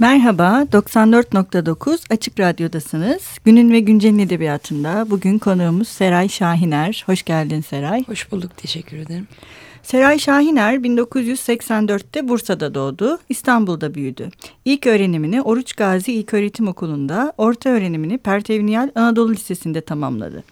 Merhaba, 0.00 0.66
94.9 0.72 2.12
Açık 2.12 2.40
Radyo'dasınız. 2.40 3.22
Günün 3.44 3.72
ve 3.72 3.80
Güncel'in 3.80 4.18
edebiyatında 4.18 5.06
bugün 5.10 5.38
konuğumuz 5.38 5.88
Seray 5.88 6.28
Şahiner. 6.28 7.02
Hoş 7.06 7.22
geldin 7.22 7.60
Seray. 7.60 8.04
Hoş 8.06 8.32
bulduk, 8.32 8.56
teşekkür 8.56 8.96
ederim. 8.96 9.28
Seray 9.82 10.18
Şahiner 10.18 10.74
1984'te 10.74 12.28
Bursa'da 12.28 12.74
doğdu, 12.74 13.18
İstanbul'da 13.28 13.94
büyüdü. 13.94 14.30
İlk 14.64 14.86
öğrenimini 14.86 15.42
Oruç 15.42 15.72
Gazi 15.72 16.12
İlköğretim 16.12 16.68
Okulu'nda, 16.68 17.32
orta 17.38 17.70
öğrenimini 17.70 18.18
Pertevniyal 18.18 18.90
Anadolu 18.94 19.32
Lisesi'nde 19.32 19.80
tamamladı. 19.80 20.44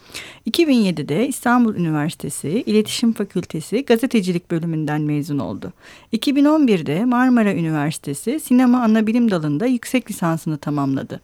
2007'de 0.51 1.29
İstanbul 1.29 1.75
Üniversitesi 1.75 2.49
İletişim 2.49 3.13
Fakültesi 3.13 3.85
Gazetecilik 3.85 4.51
bölümünden 4.51 5.01
mezun 5.01 5.39
oldu. 5.39 5.73
2011'de 6.13 7.05
Marmara 7.05 7.53
Üniversitesi 7.55 8.41
Sinema 8.41 8.83
Anabilim 8.83 9.31
Dalı'nda 9.31 9.67
yüksek 9.67 10.11
lisansını 10.11 10.59
tamamladı. 10.59 11.21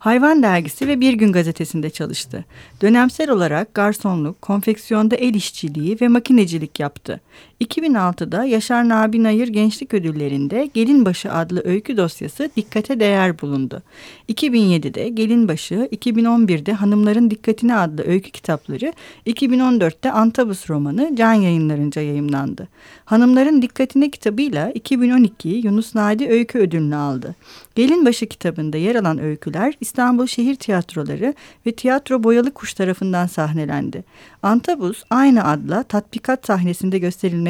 Hayvan 0.00 0.42
Dergisi 0.42 0.88
ve 0.88 1.00
Bir 1.00 1.12
Gün 1.12 1.32
Gazetesi'nde 1.32 1.90
çalıştı. 1.90 2.44
Dönemsel 2.82 3.30
olarak 3.30 3.74
garsonluk, 3.74 4.42
konfeksiyonda 4.42 5.16
el 5.16 5.34
işçiliği 5.34 5.98
ve 6.00 6.08
makinecilik 6.08 6.80
yaptı. 6.80 7.20
2006'da 7.60 8.44
Yaşar 8.44 8.88
Nabi 8.88 9.22
Nayır 9.22 9.48
Gençlik 9.48 9.94
Ödülleri'nde 9.94 10.70
Gelinbaşı 10.74 11.32
adlı 11.32 11.62
öykü 11.64 11.96
dosyası 11.96 12.50
dikkate 12.56 13.00
değer 13.00 13.40
bulundu. 13.40 13.82
2007'de 14.28 15.08
Gelinbaşı, 15.08 15.88
2011'de 15.92 16.72
Hanımların 16.72 17.30
Dikkatine 17.30 17.76
adlı 17.76 18.04
öykü 18.06 18.30
kitapları, 18.30 18.92
2014'te 19.26 20.12
Antabus 20.12 20.70
romanı 20.70 21.16
Can 21.16 21.32
Yayınlarınca 21.32 22.02
yayımlandı. 22.02 22.68
Hanımların 23.04 23.62
Dikkatine 23.62 24.10
kitabıyla 24.10 24.70
2012 24.70 25.48
Yunus 25.48 25.94
Nadi 25.94 26.28
Öykü 26.28 26.58
Ödülünü 26.58 26.96
aldı. 26.96 27.34
Gelinbaşı 27.74 28.26
kitabında 28.26 28.76
yer 28.76 28.94
alan 28.94 29.18
öyküler 29.18 29.74
İstanbul 29.80 30.26
Şehir 30.26 30.54
Tiyatroları 30.54 31.34
ve 31.66 31.72
Tiyatro 31.72 32.22
Boyalı 32.22 32.50
Kuş 32.50 32.74
tarafından 32.74 33.26
sahnelendi. 33.26 34.04
Antabus 34.42 35.02
aynı 35.10 35.44
adla 35.44 35.82
tatbikat 35.82 36.46
sahnesinde 36.46 36.98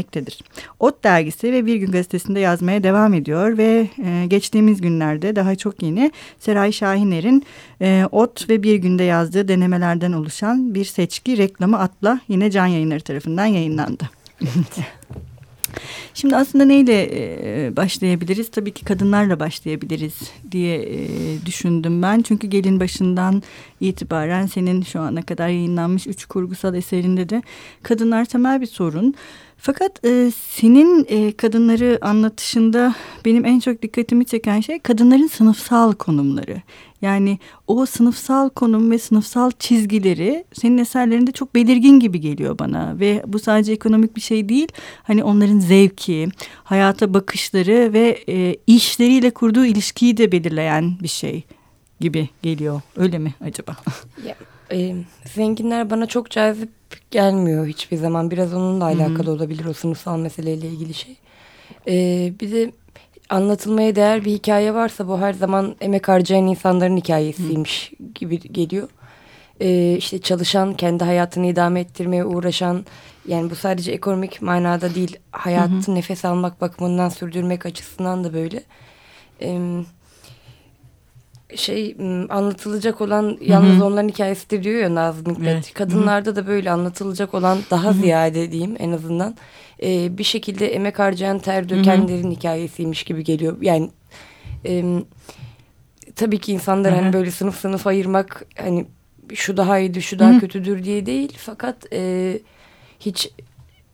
gösterilmektedir. 0.00 0.44
Ot 0.80 1.04
dergisi 1.04 1.52
ve 1.52 1.66
Bir 1.66 1.76
Gün 1.76 1.90
gazetesinde 1.90 2.40
yazmaya 2.40 2.82
devam 2.82 3.14
ediyor 3.14 3.58
ve 3.58 3.88
e, 4.04 4.26
geçtiğimiz 4.26 4.80
günlerde 4.80 5.36
daha 5.36 5.54
çok 5.54 5.82
yeni 5.82 6.10
Seray 6.38 6.72
Şahiner'in 6.72 7.44
e, 7.80 8.04
Ot 8.12 8.48
ve 8.48 8.62
Bir 8.62 8.76
Günde 8.76 9.04
yazdığı 9.04 9.48
denemelerden 9.48 10.12
oluşan 10.12 10.74
bir 10.74 10.84
seçki 10.84 11.38
reklamı 11.38 11.78
atla 11.78 12.20
yine 12.28 12.50
Can 12.50 12.66
Yayınları 12.66 13.00
tarafından 13.00 13.46
yayınlandı. 13.46 14.10
Şimdi 16.14 16.36
aslında 16.36 16.64
neyle 16.64 17.08
e, 17.12 17.76
başlayabiliriz? 17.76 18.50
Tabii 18.50 18.70
ki 18.70 18.84
kadınlarla 18.84 19.40
başlayabiliriz 19.40 20.14
diye 20.50 20.82
e, 20.82 20.98
düşündüm 21.46 22.02
ben. 22.02 22.22
Çünkü 22.22 22.46
gelin 22.46 22.80
başından 22.80 23.42
itibaren 23.80 24.46
senin 24.46 24.82
şu 24.82 25.00
ana 25.00 25.22
kadar 25.22 25.48
yayınlanmış 25.48 26.06
üç 26.06 26.24
kurgusal 26.24 26.74
eserinde 26.74 27.28
de 27.28 27.42
kadınlar 27.82 28.24
temel 28.24 28.60
bir 28.60 28.66
sorun. 28.66 29.14
Fakat 29.62 30.04
e, 30.04 30.30
senin 30.50 31.06
e, 31.08 31.32
kadınları 31.32 31.98
anlatışında 32.02 32.94
benim 33.24 33.44
en 33.44 33.60
çok 33.60 33.82
dikkatimi 33.82 34.24
çeken 34.24 34.60
şey 34.60 34.78
kadınların 34.78 35.26
sınıfsal 35.26 35.92
konumları. 35.92 36.62
Yani 37.02 37.38
o 37.66 37.86
sınıfsal 37.86 38.48
konum 38.48 38.90
ve 38.90 38.98
sınıfsal 38.98 39.50
çizgileri 39.58 40.44
senin 40.52 40.78
eserlerinde 40.78 41.32
çok 41.32 41.54
belirgin 41.54 42.00
gibi 42.00 42.20
geliyor 42.20 42.58
bana. 42.58 43.00
Ve 43.00 43.22
bu 43.26 43.38
sadece 43.38 43.72
ekonomik 43.72 44.16
bir 44.16 44.20
şey 44.20 44.48
değil. 44.48 44.68
Hani 45.02 45.24
onların 45.24 45.58
zevki, 45.58 46.28
hayata 46.64 47.14
bakışları 47.14 47.92
ve 47.92 48.18
e, 48.28 48.56
işleriyle 48.66 49.30
kurduğu 49.30 49.64
ilişkiyi 49.64 50.16
de 50.16 50.32
belirleyen 50.32 50.98
bir 51.02 51.08
şey 51.08 51.44
gibi 52.00 52.28
geliyor. 52.42 52.80
Öyle 52.96 53.18
mi 53.18 53.34
acaba? 53.44 53.76
Ya, 54.26 54.36
e, 54.72 54.94
zenginler 55.34 55.90
bana 55.90 56.06
çok 56.06 56.30
cazip 56.30 56.70
gelmiyor 57.10 57.66
hiçbir 57.66 57.96
zaman. 57.96 58.30
Biraz 58.30 58.54
onunla 58.54 58.84
alakalı 58.84 59.26
Hı 59.26 59.30
-hı. 59.30 59.30
olabilir 59.30 59.64
o 59.64 59.72
sınıfsal 59.72 60.19
meseleyle 60.19 60.69
ilgili 60.69 60.94
şey. 60.94 61.16
E, 61.88 61.94
bir 62.41 62.52
de 62.52 62.72
anlatılmaya 63.30 63.96
değer 63.96 64.24
bir 64.24 64.32
hikaye 64.32 64.74
varsa 64.74 65.08
bu 65.08 65.20
her 65.20 65.32
zaman 65.32 65.76
emek 65.80 66.08
harcayan 66.08 66.46
insanların 66.46 66.96
hikayesiymiş 66.96 67.92
Hı. 67.98 68.04
gibi 68.14 68.41
geliyor. 68.41 68.88
Ee, 69.60 69.96
işte 69.98 70.20
çalışan, 70.20 70.74
kendi 70.74 71.04
hayatını 71.04 71.46
idame 71.46 71.80
ettirmeye 71.80 72.24
uğraşan, 72.24 72.84
yani 73.28 73.50
bu 73.50 73.54
sadece 73.54 73.92
ekonomik 73.92 74.42
manada 74.42 74.94
değil, 74.94 75.16
hayatı 75.32 75.92
hı 75.92 75.94
nefes 75.94 76.24
almak 76.24 76.60
bakımından 76.60 77.08
sürdürmek 77.08 77.66
açısından 77.66 78.24
da 78.24 78.34
böyle. 78.34 78.62
Ee, 79.42 79.60
şey 81.56 81.97
anlatılacak 82.28 83.00
olan 83.00 83.38
yalnız 83.41 83.77
hı 83.77 83.81
hı. 83.81 83.84
onların 83.84 84.09
hikayesidir 84.09 84.65
diyor 84.65 84.81
ya 84.81 84.94
Nazım 84.94 85.27
Hikmet. 85.27 85.55
Evet. 85.55 85.75
Kadınlarda 85.75 86.31
hı 86.31 86.33
hı. 86.33 86.37
da 86.37 86.47
böyle 86.47 86.71
anlatılacak 86.71 87.34
olan 87.34 87.59
daha 87.71 87.93
ziyade 87.93 88.53
diyeyim 88.53 88.77
en 88.78 88.93
azından 88.93 89.37
e, 89.83 90.19
bir 90.19 90.25
şekilde 90.25 90.75
emek 90.75 90.99
harcayan 90.99 91.38
ter 91.38 91.69
dökenlerin 91.69 92.25
Hı 92.25 92.28
-hı. 92.28 92.37
hikayesiymiş 92.37 93.05
gibi 93.05 93.25
geliyor. 93.25 93.56
Yani 93.61 93.91
e, 94.66 94.84
tabii 96.16 96.38
ki 96.38 96.53
insanlar 96.53 96.94
hani 96.94 97.12
böyle 97.12 97.31
sınıf 97.31 97.56
sınıf 97.61 97.87
ayırmak 97.87 98.47
hani 98.59 98.87
şu 99.34 99.56
daha 99.56 99.78
iyiydi 99.78 100.03
şu 100.03 100.19
daha 100.19 100.31
Hı 100.31 100.34
-hı. 100.34 100.41
kötüdür 100.41 100.84
diye 100.84 101.06
değil. 101.06 101.32
Fakat 101.38 101.93
e, 101.93 102.38
hiç 103.00 103.31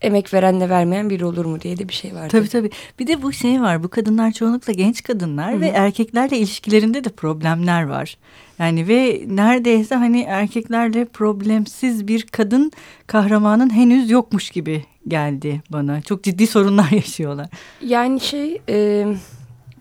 emek 0.02 0.34
verenle 0.34 0.68
vermeyen 0.68 1.10
biri 1.10 1.24
olur 1.24 1.44
mu 1.44 1.60
diye 1.60 1.78
de 1.78 1.88
bir 1.88 1.94
şey 1.94 2.14
var. 2.14 2.28
Tabii 2.28 2.48
tabii. 2.48 2.70
Bir 2.98 3.06
de 3.06 3.22
bu 3.22 3.32
şey 3.32 3.60
var. 3.60 3.82
Bu 3.82 3.88
kadınlar 3.88 4.32
çoğunlukla 4.32 4.72
genç 4.72 5.02
kadınlar 5.02 5.52
Hı 5.52 5.56
-hı. 5.56 5.60
ve 5.60 5.66
erkeklerle 5.66 6.38
ilişkilerinde 6.38 7.04
de 7.04 7.08
problemler 7.08 7.82
var. 7.82 8.16
Yani 8.58 8.88
ve 8.88 9.24
neredeyse 9.26 9.94
hani 9.94 10.22
erkeklerle 10.22 11.04
problemsiz 11.04 12.08
bir 12.08 12.22
kadın 12.22 12.72
kahramanın 13.06 13.74
henüz 13.74 14.10
yokmuş 14.10 14.50
gibi 14.50 14.84
geldi 15.08 15.62
bana. 15.70 16.00
Çok 16.02 16.22
ciddi 16.22 16.46
sorunlar 16.46 16.90
yaşıyorlar. 16.92 17.46
Yani 17.82 18.20
şey 18.20 18.60
e, 18.68 19.06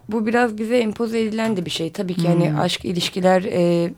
bu 0.09 0.25
biraz 0.25 0.57
bize 0.57 0.77
empoze 0.77 1.21
edilen 1.21 1.57
de 1.57 1.65
bir 1.65 1.71
şey. 1.71 1.91
Tabii 1.91 2.13
ki 2.13 2.27
hani 2.27 2.59
aşk 2.59 2.85
ilişkiler 2.85 3.43
e, 3.43 3.93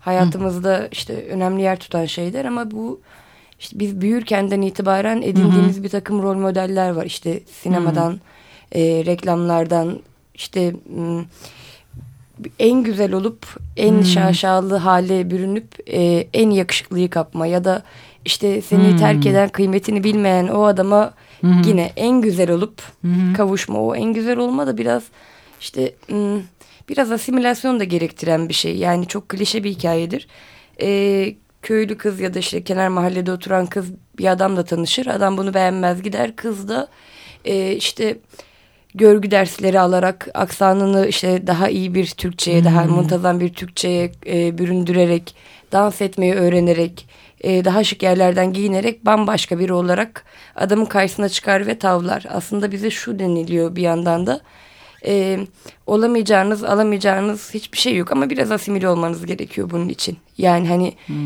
hayatımızda 0.00 0.78
hmm. 0.78 0.88
işte 0.92 1.26
önemli 1.30 1.62
yer 1.62 1.78
tutan 1.78 2.04
şeyler 2.04 2.44
ama 2.44 2.70
bu 2.70 3.00
işte 3.60 3.78
biz 3.78 4.00
büyürkenden 4.00 4.62
itibaren 4.62 5.22
edindiğimiz 5.22 5.76
hmm. 5.76 5.84
bir 5.84 5.88
takım 5.88 6.22
rol 6.22 6.34
modeller 6.34 6.90
var. 6.90 7.06
İşte 7.06 7.40
sinemadan, 7.62 8.20
e, 8.72 8.80
reklamlardan 9.06 10.00
işte 10.34 10.74
en 12.58 12.82
güzel 12.82 13.12
olup 13.12 13.46
en 13.76 13.92
hmm. 13.92 14.04
şaşalı 14.04 14.76
hale 14.76 15.30
bürünüp 15.30 15.88
e, 15.88 16.28
en 16.34 16.50
yakışıklıyı 16.50 17.10
kapma 17.10 17.46
ya 17.46 17.64
da 17.64 17.82
işte 18.24 18.62
seni 18.62 18.90
hmm. 18.90 18.96
terk 18.96 19.26
eden 19.26 19.48
kıymetini 19.48 20.04
bilmeyen 20.04 20.48
o 20.48 20.62
adama 20.62 21.14
hmm. 21.40 21.62
yine 21.62 21.92
en 21.96 22.20
güzel 22.20 22.50
olup 22.50 22.82
hmm. 23.00 23.32
kavuşma. 23.32 23.80
O 23.80 23.94
en 23.94 24.12
güzel 24.12 24.38
olma 24.38 24.66
da 24.66 24.78
biraz 24.78 25.02
işte 25.60 25.94
biraz 26.88 27.12
asimilasyon 27.12 27.80
da 27.80 27.84
gerektiren 27.84 28.48
bir 28.48 28.54
şey. 28.54 28.76
Yani 28.76 29.06
çok 29.06 29.28
klişe 29.28 29.64
bir 29.64 29.70
hikayedir. 29.70 30.28
Ee, 30.82 31.34
köylü 31.62 31.98
kız 31.98 32.20
ya 32.20 32.34
da 32.34 32.38
işte 32.38 32.64
kenar 32.64 32.88
mahallede 32.88 33.32
oturan 33.32 33.66
kız 33.66 33.86
bir 34.18 34.26
adamla 34.26 34.64
tanışır. 34.64 35.06
Adam 35.06 35.36
bunu 35.36 35.54
beğenmez 35.54 36.02
gider. 36.02 36.36
Kız 36.36 36.68
da 36.68 36.88
e, 37.44 37.72
işte 37.72 38.18
görgü 38.94 39.30
dersleri 39.30 39.80
alarak 39.80 40.28
aksanını 40.34 41.06
işte 41.06 41.46
daha 41.46 41.68
iyi 41.68 41.94
bir 41.94 42.06
Türkçe'ye, 42.06 42.58
hmm. 42.58 42.64
daha 42.64 42.84
muntazam 42.84 43.40
bir 43.40 43.54
Türkçe'ye 43.54 44.12
e, 44.26 44.58
büründürerek, 44.58 45.34
dans 45.72 46.00
etmeyi 46.00 46.34
öğrenerek 46.34 47.08
e, 47.40 47.64
daha 47.64 47.84
şık 47.84 48.02
yerlerden 48.02 48.52
giyinerek 48.52 49.06
bambaşka 49.06 49.58
biri 49.58 49.72
olarak 49.72 50.24
adamın 50.56 50.84
karşısına 50.84 51.28
çıkar 51.28 51.66
ve 51.66 51.78
tavlar. 51.78 52.24
Aslında 52.30 52.72
bize 52.72 52.90
şu 52.90 53.18
deniliyor 53.18 53.76
bir 53.76 53.82
yandan 53.82 54.26
da 54.26 54.40
e, 55.06 55.38
olamayacağınız, 55.86 56.64
alamayacağınız 56.64 57.54
hiçbir 57.54 57.78
şey 57.78 57.96
yok 57.96 58.12
ama 58.12 58.30
biraz 58.30 58.50
asimile 58.50 58.88
olmanız 58.88 59.26
gerekiyor 59.26 59.70
bunun 59.70 59.88
için. 59.88 60.18
Yani 60.38 60.68
hani 60.68 60.92
hmm. 61.06 61.16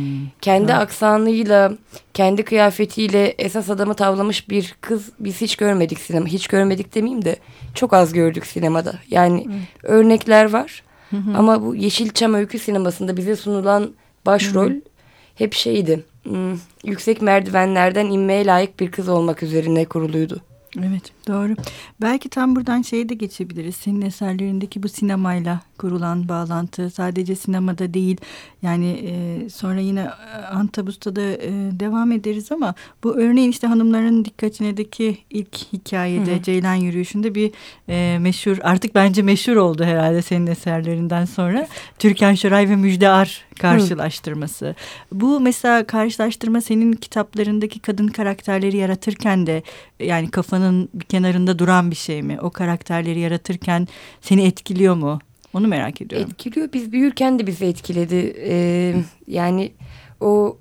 kendi 0.41 0.73
evet. 0.73 0.83
aksanıyla, 0.83 1.73
kendi 2.15 2.43
kıyafetiyle 2.43 3.35
esas 3.39 3.71
adamı 3.71 3.95
tavlamış 3.95 4.51
bir 4.51 4.75
kız 4.81 5.11
biz 5.21 5.41
hiç 5.41 5.57
görmedik 5.57 6.01
sinema. 6.01 6.27
Hiç 6.27 6.47
görmedik 6.47 6.95
demeyeyim 6.95 7.25
de 7.25 7.37
çok 7.75 7.93
az 7.93 8.13
gördük 8.13 8.47
sinemada. 8.47 8.95
Yani 9.11 9.45
hmm. 9.45 9.55
örnekler 9.83 10.53
var 10.53 10.83
hmm. 11.11 11.37
ama 11.37 11.63
bu 11.63 11.75
Yeşilçam 11.75 12.35
öykü 12.35 12.59
sinemasında 12.59 13.17
bize 13.17 13.37
sunulan 13.37 13.95
başrol 14.27 14.71
hmm 14.71 14.95
hep 15.35 15.55
şeydi. 15.55 16.05
Hmm, 16.23 16.59
yüksek 16.85 17.23
merdivenlerden 17.23 18.07
inmeye 18.07 18.47
layık 18.47 18.81
bir 18.81 18.91
kız 18.91 19.09
olmak 19.09 19.43
üzerine 19.43 19.85
kuruluydu. 19.85 20.41
Evet 20.79 21.13
doğru. 21.29 21.55
Belki 22.03 22.29
tam 22.29 22.57
buradan 22.57 22.83
şeye 22.83 23.09
de 23.09 23.15
geçebiliriz. 23.15 23.77
Senin 23.77 24.03
eserlerindeki 24.03 24.83
bu 24.83 24.89
sinemayla 24.89 25.61
kurulan 25.79 26.29
bağlantı 26.29 26.91
sadece 26.91 27.37
sinemada 27.37 27.95
değil. 27.95 28.17
Yani 28.63 28.87
e, 28.87 29.51
sonra 29.51 29.81
yine 29.81 30.01
e, 30.01 30.37
Antabus'ta 30.37 31.17
da 31.17 31.23
e, 31.23 31.51
devam 31.81 32.13
ederiz 32.13 32.53
ama 32.53 32.75
bu 33.05 33.17
örneğin 33.17 33.51
işte 33.51 33.67
hanımların 33.67 34.25
dikkatindeki 34.25 35.19
ilk 35.31 35.57
hikayede 35.73 36.35
Hı 36.35 36.39
-hı. 36.39 36.43
Ceylan 36.43 36.75
yürüyüşünde 36.75 37.35
bir 37.35 37.51
e, 37.89 38.19
meşhur 38.19 38.59
artık 38.63 38.95
bence 38.95 39.23
meşhur 39.23 39.57
oldu 39.57 39.85
herhalde 39.85 40.23
senin 40.23 40.47
eserlerinden 40.47 41.25
sonra. 41.25 41.69
Türkan 41.99 42.35
Şoray 42.35 42.69
ve 42.69 42.77
Müjde 42.77 43.09
Ar 43.09 43.45
karşılaştırması. 43.61 44.67
Hı. 44.67 44.75
Bu 45.13 45.41
mesela 45.41 45.87
karşılaştırma 45.87 46.61
senin 46.61 46.93
kitaplarındaki 46.93 47.81
kadın 47.81 48.09
karakterleri 48.09 48.77
yaratırken 48.77 49.47
de 49.47 49.63
yani 50.01 50.31
kafanın 50.31 50.89
bir 50.95 51.05
kenarında 51.05 51.59
duran 51.59 51.91
bir 51.91 51.97
şey 51.97 52.23
mi? 52.23 52.39
O 52.41 52.51
karakterleri 52.51 53.21
yaratırken 53.21 53.89
seni 54.21 54.47
etkiliyor 54.47 54.95
mu? 54.95 55.19
Onu 55.55 55.69
merak 55.69 56.01
ediyorum. 56.01 56.29
Etkiliyor. 56.31 56.69
Biz 56.73 56.93
büyürken 56.93 57.39
de 57.39 57.47
bizi 57.47 57.65
etkiledi. 57.65 58.35
Ee, 58.39 58.95
yani 59.27 59.73
o 60.21 60.59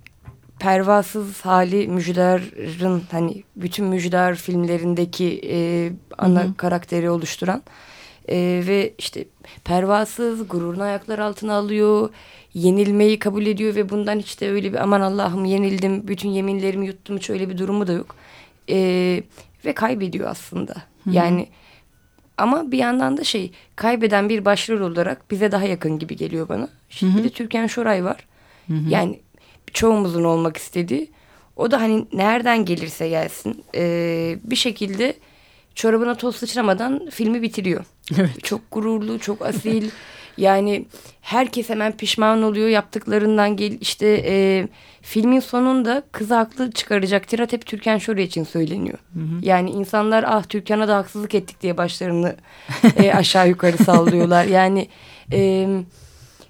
pervasız 0.60 1.42
hali 1.42 1.88
Müjdar'ın 1.88 3.04
hani 3.12 3.44
bütün 3.56 3.86
Müjdar 3.86 4.36
filmlerindeki 4.36 5.42
e, 5.50 5.90
ana 6.18 6.44
Hı 6.44 6.48
-hı. 6.48 6.56
karakteri 6.56 7.10
oluşturan 7.10 7.64
e, 8.30 8.64
ve 8.68 8.94
işte 8.98 9.26
pervasız 9.64 10.48
gururunu 10.48 10.84
ayaklar 10.84 11.20
altına 11.20 11.54
alıyor 11.54 12.10
yenilmeyi 12.54 13.20
kabul 13.20 13.46
ediyor 13.46 13.76
ve 13.76 13.90
bundan 13.90 14.20
hiç 14.20 14.42
de 14.42 14.52
öyle 14.52 14.74
bir 14.74 14.78
aman 14.78 15.02
Allah'ım 15.02 15.46
yenildim 15.46 16.08
bütün 16.08 16.30
yeminlerimi 16.30 16.88
yuttum 16.88 17.18
hiç 17.18 17.30
öyle 17.30 17.50
bir 17.50 17.58
durumu 17.58 17.88
da 17.88 17.94
yok 17.94 18.16
e, 18.70 18.78
ve 19.66 19.74
kaybediyor 19.74 20.30
aslında 20.30 20.74
Hı 21.04 21.10
-hı. 21.10 21.16
yani 21.16 21.48
ama 22.38 22.72
bir 22.72 22.78
yandan 22.78 23.18
da 23.18 23.24
şey 23.24 23.52
kaybeden 23.76 24.30
bir 24.30 24.46
başrol 24.46 24.92
olarak 24.92 25.32
bize 25.32 25.52
daha 25.52 25.64
yakın 25.64 26.00
gibi 26.00 26.16
geliyor 26.16 26.50
bana. 26.50 26.70
Şimdi 26.90 27.14
Hı 27.14 27.18
-hı. 27.18 27.20
bir 27.20 27.24
de 27.24 27.30
Türkan 27.30 27.68
Şoray 27.68 28.04
var. 28.04 28.26
Hı 28.68 28.74
-hı. 28.74 28.90
Yani 28.90 29.20
çoğumuzun 29.74 30.24
olmak 30.24 30.58
istediği. 30.58 31.12
O 31.56 31.72
da 31.72 31.82
hani 31.82 32.08
nereden 32.14 32.66
gelirse 32.66 33.10
gelsin 33.10 33.64
e, 33.76 34.38
bir 34.44 34.56
şekilde 34.56 35.16
çorabına 35.76 36.16
toz 36.16 36.36
sıçramadan 36.36 37.10
filmi 37.10 37.42
bitiriyor. 37.42 37.86
Evet. 38.18 38.44
Çok 38.44 38.62
gururlu, 38.72 39.20
çok 39.20 39.42
asil. 39.46 39.90
yani 40.38 40.86
herkes 41.22 41.70
hemen 41.70 41.98
pişman 41.98 42.44
oluyor 42.44 42.68
yaptıklarından 42.70 43.58
gel 43.58 43.78
işte 43.82 44.24
e, 44.26 44.68
filmin 45.02 45.40
sonunda 45.40 46.04
kız 46.12 46.32
haklı 46.32 46.72
çıkaracak 46.72 47.28
tirat 47.28 47.54
hep 47.54 47.66
Türkan 47.66 47.98
Şoray 47.98 48.24
için 48.24 48.44
söyleniyor. 48.44 48.98
Hı 49.14 49.20
hı. 49.20 49.40
Yani 49.42 49.70
insanlar 49.70 50.26
ah 50.28 50.44
Türkan'a 50.44 50.88
da 50.88 50.98
haksızlık 50.98 51.36
ettik 51.36 51.62
diye 51.62 51.78
başlarını 51.78 52.36
e, 52.98 53.14
aşağı 53.14 53.50
yukarı 53.50 53.78
sallıyorlar. 53.78 54.46
Yani 54.46 54.88
e, 55.32 55.68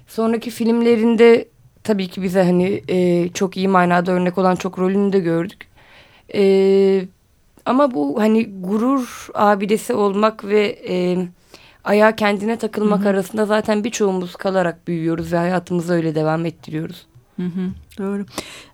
sonraki 0.06 0.50
filmlerinde 0.50 1.48
tabii 1.84 2.08
ki 2.08 2.22
bize 2.22 2.42
hani 2.42 2.82
e, 2.88 3.28
çok 3.28 3.56
iyi 3.56 3.68
manada 3.68 4.12
örnek 4.12 4.38
olan 4.38 4.56
çok 4.56 4.78
rolünü 4.78 5.12
de 5.12 5.18
gördük. 5.18 5.66
E, 6.34 7.04
ama 7.66 7.94
bu 7.94 8.20
hani 8.20 8.60
gurur 8.60 9.28
abidesi 9.34 9.94
olmak 9.94 10.44
ve 10.44 10.78
e, 10.88 11.16
ayağa 11.84 12.16
kendine 12.16 12.56
takılmak 12.56 13.00
Hı 13.00 13.04
-hı. 13.04 13.08
arasında 13.08 13.46
zaten 13.46 13.84
birçoğumuz 13.84 14.36
kalarak 14.36 14.88
büyüyoruz 14.88 15.32
ve 15.32 15.36
hayatımızı 15.36 15.92
öyle 15.92 16.14
devam 16.14 16.46
ettiriyoruz. 16.46 17.06
Hı 17.36 17.42
hı, 17.42 17.70
doğru. 17.98 18.24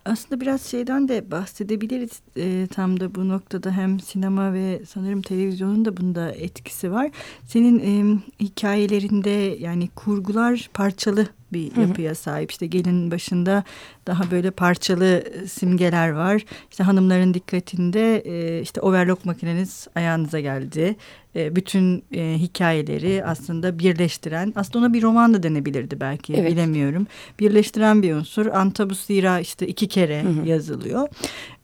Aslında 0.04 0.40
biraz 0.40 0.62
şeyden 0.62 1.08
de 1.08 1.30
bahsedebiliriz. 1.30 2.20
E, 2.36 2.66
tam 2.66 3.00
da 3.00 3.14
bu 3.14 3.28
noktada 3.28 3.70
hem 3.70 4.00
sinema 4.00 4.52
ve 4.52 4.82
sanırım 4.88 5.22
televizyonun 5.22 5.84
da 5.84 5.96
bunda 5.96 6.32
etkisi 6.32 6.92
var. 6.92 7.10
Senin 7.46 7.78
e, 7.78 8.18
hikayelerinde 8.40 9.56
yani 9.60 9.88
kurgular 9.88 10.70
parçalı 10.74 11.26
bir 11.52 11.76
yapıya 11.76 12.14
sahip. 12.14 12.50
İşte 12.50 12.66
gelin 12.66 13.10
başında 13.10 13.64
daha 14.06 14.30
böyle 14.30 14.50
parçalı 14.50 15.24
simgeler 15.48 16.10
var. 16.10 16.44
İşte 16.70 16.84
hanımların 16.84 17.34
dikkatinde 17.34 18.18
e, 18.18 18.62
işte 18.62 18.80
overlock 18.80 19.24
makineniz 19.24 19.88
ayağınıza 19.94 20.40
geldi. 20.40 20.96
E, 21.36 21.56
bütün 21.56 22.04
e, 22.12 22.34
hikayeleri 22.38 23.24
aslında 23.24 23.78
birleştiren, 23.78 24.52
aslında 24.56 24.78
ona 24.78 24.94
bir 24.94 25.02
roman 25.02 25.34
da 25.34 25.42
denebilirdi 25.42 26.00
belki 26.00 26.34
evet. 26.34 26.52
bilemiyorum. 26.52 27.06
Birleştiren 27.40 28.02
bir 28.02 28.14
unsur. 28.14 28.46
Antabus 28.46 29.06
Zira 29.06 29.40
işte 29.40 29.66
iki 29.66 29.88
kere 30.00 30.22
hı 30.22 30.28
hı. 30.28 30.48
yazılıyor. 30.48 31.08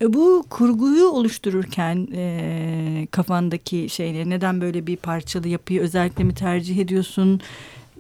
E, 0.03 0.13
bu 0.13 0.45
kurguyu 0.51 1.09
oluştururken 1.09 2.09
e, 2.15 3.07
kafandaki 3.11 3.89
şeyleri 3.89 4.31
neden 4.31 4.61
böyle 4.61 4.87
bir 4.87 4.97
parçalı 4.97 5.49
yapıyı 5.49 5.81
özellikle 5.81 6.25
mi 6.25 6.35
tercih 6.35 6.79
ediyorsun? 6.79 7.41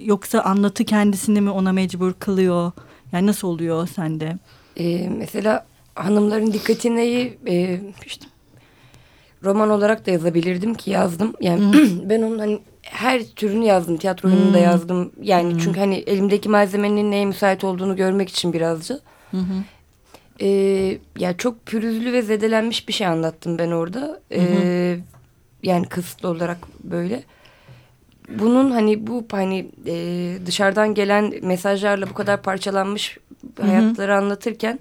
Yoksa 0.00 0.40
anlatı 0.40 0.84
kendisini 0.84 1.40
mi 1.40 1.50
ona 1.50 1.72
mecbur 1.72 2.12
kılıyor? 2.12 2.72
Yani 3.12 3.26
nasıl 3.26 3.48
oluyor 3.48 3.88
sende? 3.88 4.36
Ee, 4.78 5.08
mesela 5.18 5.66
hanımların 5.94 6.52
dikkatini 6.52 7.36
e, 7.48 7.80
işte 8.06 8.26
roman 9.44 9.70
olarak 9.70 10.06
da 10.06 10.10
yazabilirdim 10.10 10.74
ki 10.74 10.90
yazdım. 10.90 11.32
Yani 11.40 11.72
ben 12.10 12.22
onun 12.22 12.38
hani 12.38 12.58
her 12.82 13.22
türünü 13.22 13.64
yazdım. 13.64 13.96
Tiyatro 13.96 14.28
oyununu 14.28 14.54
da 14.54 14.58
yazdım. 14.58 15.12
Yani 15.22 15.52
hmm. 15.52 15.58
çünkü 15.58 15.80
hani 15.80 15.94
elimdeki 15.94 16.48
malzemenin 16.48 17.10
neye 17.10 17.24
müsait 17.26 17.64
olduğunu 17.64 17.96
görmek 17.96 18.28
için 18.28 18.52
birazcık. 18.52 19.00
Hı 19.30 19.36
Ee, 20.40 20.98
ya 21.18 21.36
çok 21.36 21.66
pürüzlü 21.66 22.12
ve 22.12 22.22
zedelenmiş 22.22 22.88
bir 22.88 22.92
şey 22.92 23.06
anlattım 23.06 23.58
ben 23.58 23.70
orada. 23.70 24.20
Ee, 24.32 24.98
yani 25.62 25.86
kısıtlı 25.86 26.28
olarak 26.28 26.58
böyle 26.84 27.22
bunun 28.28 28.70
hani 28.70 29.06
bu 29.06 29.24
hani 29.30 29.66
e, 29.86 30.36
dışarıdan 30.46 30.94
gelen 30.94 31.34
mesajlarla 31.42 32.10
bu 32.10 32.14
kadar 32.14 32.42
parçalanmış 32.42 33.18
hayatları 33.60 34.12
Hı 34.12 34.16
-hı. 34.16 34.18
anlatırken 34.18 34.78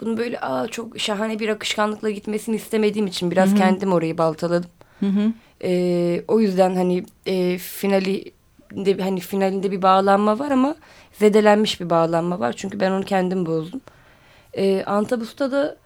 bunu 0.00 0.16
böyle 0.16 0.40
aa 0.40 0.68
çok 0.68 1.00
şahane 1.00 1.38
bir 1.38 1.48
akışkanlıkla 1.48 2.10
gitmesini 2.10 2.56
istemediğim 2.56 3.06
için 3.06 3.30
biraz 3.30 3.50
Hı 3.50 3.54
-hı. 3.54 3.58
kendim 3.58 3.92
orayı 3.92 4.18
baltaladım. 4.18 4.70
Hı 5.00 5.06
-hı. 5.06 5.32
E, 5.64 6.22
o 6.28 6.40
yüzden 6.40 6.74
hani 6.74 7.04
e, 7.26 7.58
finali 7.58 8.32
de, 8.72 9.02
hani 9.02 9.20
finalinde 9.20 9.70
bir 9.70 9.82
bağlanma 9.82 10.38
var 10.38 10.50
ama 10.50 10.76
zedelenmiş 11.12 11.80
bir 11.80 11.90
bağlanma 11.90 12.40
var. 12.40 12.52
Çünkü 12.52 12.80
ben 12.80 12.90
onu 12.90 13.04
kendim 13.04 13.46
bozdum. 13.46 13.80
E, 14.56 14.84
Antabus'ta 14.84 15.52
da 15.52 15.76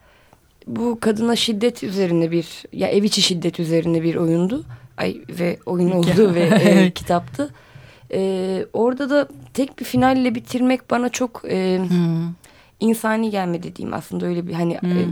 bu 0.67 1.01
kadına 1.01 1.37
şiddet 1.37 1.83
üzerine 1.83 2.31
bir 2.31 2.65
ya 2.73 2.89
ev 2.89 3.03
içi 3.03 3.23
şiddet 3.23 3.61
üzerine 3.61 4.03
bir 4.03 4.15
oyundu 4.15 4.65
ay 4.97 5.21
ve 5.29 5.59
oyun 5.67 5.91
oldu 5.91 6.35
ve 6.35 6.41
e, 6.63 6.91
kitaptı. 6.91 7.55
E, 8.13 8.67
orada 8.73 9.11
da 9.11 9.29
tek 9.55 9.79
bir 9.79 9.85
finalle 9.85 10.35
bitirmek 10.35 10.91
bana 10.91 11.09
çok 11.09 11.43
e, 11.49 11.79
hmm. 11.89 12.35
insani 12.81 13.31
gelmedi 13.31 13.77
diyeyim 13.77 13.95
aslında 13.95 14.27
öyle 14.27 14.47
bir 14.47 14.53
hani 14.53 14.81
hmm. 14.81 14.91
e, 14.91 15.05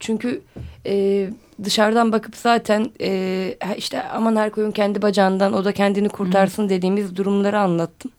çünkü 0.00 0.42
e, 0.86 1.28
dışarıdan 1.64 2.12
bakıp 2.12 2.36
zaten 2.36 2.90
e, 3.00 3.56
işte 3.76 4.02
aman 4.02 4.36
her 4.36 4.50
koyun 4.50 4.70
kendi 4.70 5.02
bacağından 5.02 5.52
o 5.52 5.64
da 5.64 5.72
kendini 5.72 6.08
kurtarsın 6.08 6.62
hmm. 6.62 6.70
dediğimiz 6.70 7.16
durumları 7.16 7.58
anlattım 7.58 8.10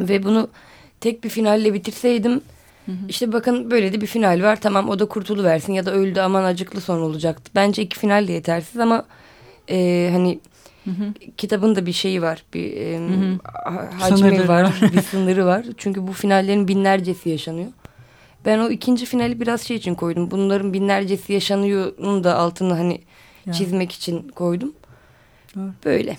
ve 0.00 0.22
bunu 0.22 0.48
tek 1.00 1.24
bir 1.24 1.28
finalle 1.28 1.74
bitirseydim 1.74 2.40
Hı 2.88 2.92
İşte 3.08 3.32
bakın 3.32 3.70
böyle 3.70 3.92
de 3.92 4.00
bir 4.00 4.06
final 4.06 4.42
var. 4.42 4.60
Tamam 4.60 4.88
o 4.88 4.98
da 4.98 5.06
kurtuluversin 5.06 5.72
ya 5.72 5.86
da 5.86 5.92
öldü 5.92 6.20
aman 6.20 6.44
acıklı 6.44 6.80
son 6.80 7.00
olacaktı. 7.00 7.50
Bence 7.54 7.82
iki 7.82 7.98
final 7.98 8.28
de 8.28 8.32
yetersiz 8.32 8.80
ama 8.80 9.04
e, 9.70 10.08
hani 10.12 10.40
Hı 10.84 10.90
hı. 10.90 11.12
Kitabın 11.36 11.76
da 11.76 11.86
bir 11.86 11.92
şeyi 11.92 12.22
var. 12.22 12.44
Bir 12.54 12.76
e, 12.76 12.98
hı 12.98 13.04
hı. 13.04 13.38
hacmi 13.98 14.18
sınırı 14.18 14.48
var. 14.48 14.74
bir 14.92 15.02
sınırı 15.02 15.46
var. 15.46 15.66
Çünkü 15.76 16.06
bu 16.06 16.12
finallerin 16.12 16.68
binlercesi 16.68 17.30
yaşanıyor. 17.30 17.68
Ben 18.44 18.58
o 18.58 18.70
ikinci 18.70 19.06
finali 19.06 19.40
biraz 19.40 19.62
şey 19.62 19.76
için 19.76 19.94
koydum. 19.94 20.30
Bunların 20.30 20.72
binlercesi 20.72 21.32
yaşanıyor'nun 21.32 22.24
da 22.24 22.36
altını 22.36 22.74
hani 22.74 23.00
ya. 23.46 23.52
çizmek 23.52 23.92
için 23.92 24.28
koydum. 24.28 24.72
Doğru. 25.56 25.72
Böyle. 25.84 26.16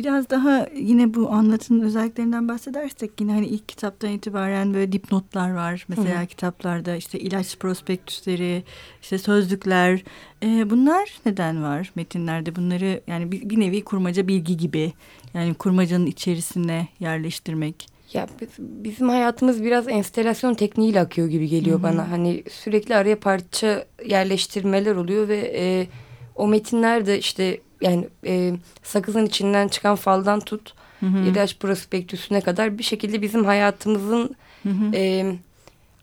Biraz 0.00 0.30
daha 0.30 0.66
yine 0.76 1.14
bu 1.14 1.30
anlatının 1.30 1.80
özelliklerinden 1.80 2.48
bahsedersek 2.48 3.20
yine 3.20 3.32
hani 3.32 3.46
ilk 3.46 3.68
kitaptan 3.68 4.10
itibaren 4.10 4.74
böyle 4.74 4.92
dipnotlar 4.92 5.54
var. 5.54 5.84
Mesela 5.88 6.22
Hı 6.22 6.26
kitaplarda 6.26 6.96
işte 6.96 7.20
ilaç 7.20 7.58
prospektüsleri, 7.58 8.62
işte 9.02 9.18
sözlükler. 9.18 10.02
Ee, 10.42 10.70
bunlar 10.70 11.18
neden 11.26 11.62
var 11.62 11.92
metinlerde? 11.94 12.56
Bunları 12.56 13.00
yani 13.06 13.32
bir, 13.32 13.50
bir 13.50 13.60
nevi 13.60 13.84
kurmaca 13.84 14.28
bilgi 14.28 14.56
gibi 14.56 14.92
yani 15.34 15.54
kurmacanın 15.54 16.06
içerisine 16.06 16.88
yerleştirmek. 17.00 17.86
Ya 18.12 18.26
bizim 18.58 19.08
hayatımız 19.08 19.62
biraz 19.62 19.88
enstelasyon 19.88 20.54
tekniğiyle 20.54 21.00
akıyor 21.00 21.28
gibi 21.28 21.48
geliyor 21.48 21.78
Hı 21.78 21.80
-hı. 21.80 21.84
bana. 21.84 22.10
Hani 22.10 22.44
sürekli 22.50 22.96
araya 22.96 23.20
parça 23.20 23.84
yerleştirmeler 24.06 24.96
oluyor 24.96 25.28
ve 25.28 25.52
e, 25.56 25.86
o 26.34 26.48
metinler 26.48 27.06
de 27.06 27.18
işte 27.18 27.60
yani 27.80 28.08
e, 28.26 28.52
sakızın 28.82 29.26
içinden 29.26 29.68
çıkan 29.68 29.96
faldan 29.96 30.40
tut 30.40 30.74
hı 31.00 31.06
hı. 31.06 31.18
ilaç 31.18 31.58
prospektüsüne 31.58 32.40
kadar 32.40 32.78
bir 32.78 32.82
şekilde 32.82 33.22
bizim 33.22 33.44
hayatımızın 33.44 34.36
hı 34.62 34.68
hı. 34.68 34.90
E, 34.94 35.34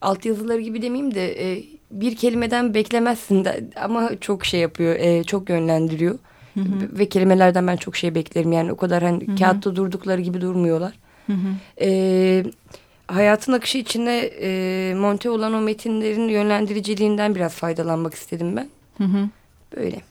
altyazıları 0.02 0.62
gibi 0.62 0.82
demeyeyim 0.82 1.16
de 1.16 1.52
e, 1.52 1.64
bir 1.92 2.16
kelimeden 2.16 2.74
beklemezsin 2.74 3.46
de 3.46 3.70
ama 3.82 4.12
çok 4.22 4.46
şey 4.46 4.60
yapıyor 4.60 4.96
e, 4.96 5.24
çok 5.24 5.50
yönlendiriyor. 5.50 6.20
Hı 6.54 6.60
hı. 6.60 7.00
Ve 7.00 7.10
kelimelerden 7.10 7.68
ben 7.68 7.76
çok 7.76 7.96
şey 7.96 8.16
beklerim. 8.16 8.52
Yani 8.52 8.72
o 8.72 8.78
kadar 8.78 9.04
hani 9.04 9.28
hı 9.28 9.32
hı. 9.32 9.36
kağıtta 9.36 9.76
durdukları 9.76 10.22
gibi 10.22 10.42
durmuyorlar. 10.42 10.94
Hı 11.28 11.34
hı. 11.34 11.48
Ee, 11.82 12.44
hayatın 13.08 13.54
akışı 13.54 13.78
içine 13.78 14.18
e, 14.42 14.94
monte 14.94 15.30
olan 15.30 15.54
o 15.54 15.62
metinlerin 15.62 16.28
yönlendiriciliğinden 16.28 17.36
biraz 17.36 17.54
faydalanmak 17.54 18.14
istedim 18.14 18.56
ben. 18.56 18.70
Hı 18.98 19.04
hı. 19.04 19.30
Böyle. 19.76 20.02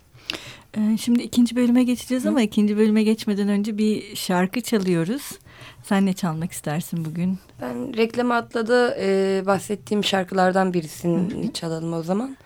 Ee, 0.76 0.96
şimdi 0.96 1.22
ikinci 1.22 1.56
bölüme 1.56 1.84
geçeceğiz 1.84 2.24
hı. 2.24 2.28
ama 2.28 2.42
ikinci 2.42 2.76
bölüme 2.76 3.02
geçmeden 3.02 3.48
önce 3.48 3.78
bir 3.78 4.16
şarkı 4.16 4.60
çalıyoruz. 4.60 5.38
Sen 5.82 6.06
ne 6.06 6.12
çalmak 6.12 6.52
istersin 6.52 7.04
bugün? 7.04 7.38
Ben 7.60 7.96
reklam 7.96 8.30
atladı 8.30 8.96
e, 9.00 9.42
bahsettiğim 9.46 10.04
şarkılardan 10.04 10.74
birisini 10.74 11.34
hı 11.34 11.38
hı. 11.38 11.52
çalalım 11.52 11.92
o 11.92 12.02
zaman. 12.02 12.36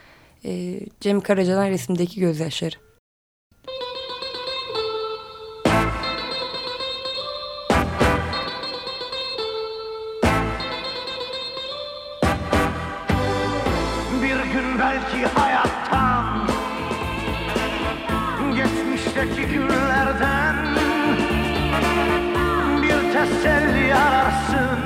E, 0.45 0.81
Cem 1.01 1.21
Karaca'dan 1.21 1.69
resimdeki 1.71 2.21
gözyaşları. 2.21 2.75
belki 14.81 15.27
hayattan 15.27 15.70
Geçmişteki 19.21 19.53
günlerden 19.53 20.57
Bir 22.83 23.13
teselli 23.13 23.95
ararsın. 23.95 24.81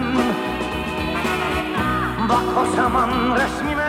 Bak 2.29 2.59
o 2.63 2.77
zaman 2.77 3.11
resmime 3.37 3.85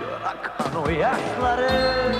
Gör 0.00 0.20
akan 0.24 0.84
o 0.84 0.88
yaşları. 0.88 2.12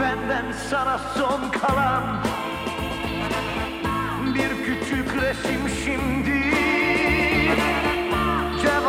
Benden 0.00 0.52
sana 0.70 0.98
son 0.98 1.50
kalan 1.60 2.26
küçük 4.66 5.22
resim 5.22 5.68
şimdi 5.84 6.65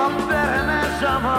Cevap 0.07 0.29
veremez 0.29 1.03
ama 1.03 1.37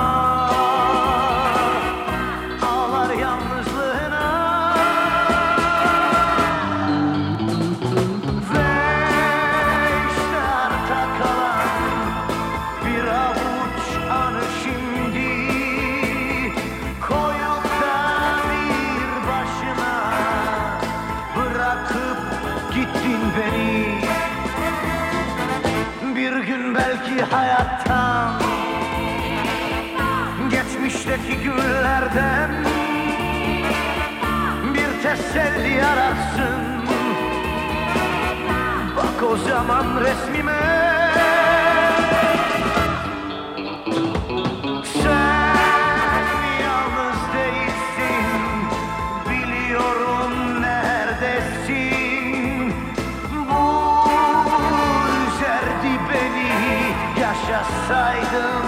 yaşasaydım 57.59 58.65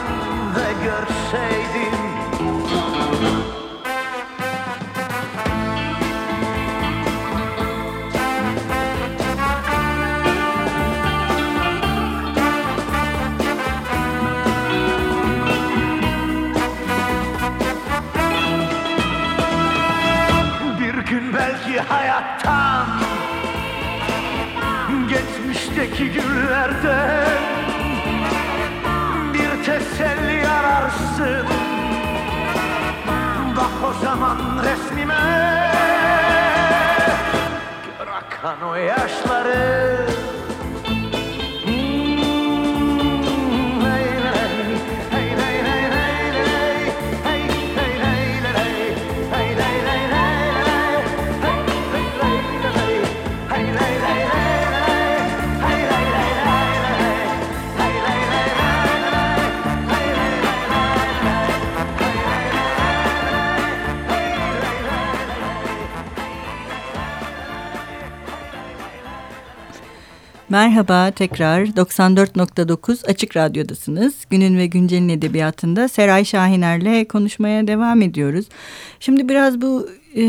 ve 0.56 0.84
görseydim. 0.84 2.00
Bir 20.80 21.10
gün 21.10 21.34
belki 21.34 21.80
hayattan 21.80 22.86
Geçmişteki 25.08 26.10
günlerden 26.12 27.39
teselli 29.64 30.48
ararsın 30.48 31.46
Bak 33.56 33.90
o 33.90 34.04
zaman 34.04 34.38
resmime. 34.64 35.14
Gör 37.98 38.06
akan 38.06 38.62
o 38.62 38.74
yaşları 38.74 40.06
Merhaba 70.50 71.10
tekrar 71.10 71.66
94.9 71.66 73.06
Açık 73.06 73.36
Radyo'dasınız. 73.36 74.14
Günün 74.30 74.58
ve 74.58 74.66
Güncel'in 74.66 75.08
edebiyatında 75.08 75.88
Seray 75.88 76.24
Şahiner'le 76.24 77.04
konuşmaya 77.04 77.66
devam 77.66 78.02
ediyoruz. 78.02 78.46
Şimdi 79.00 79.28
biraz 79.28 79.60
bu 79.60 79.88
e, 80.16 80.22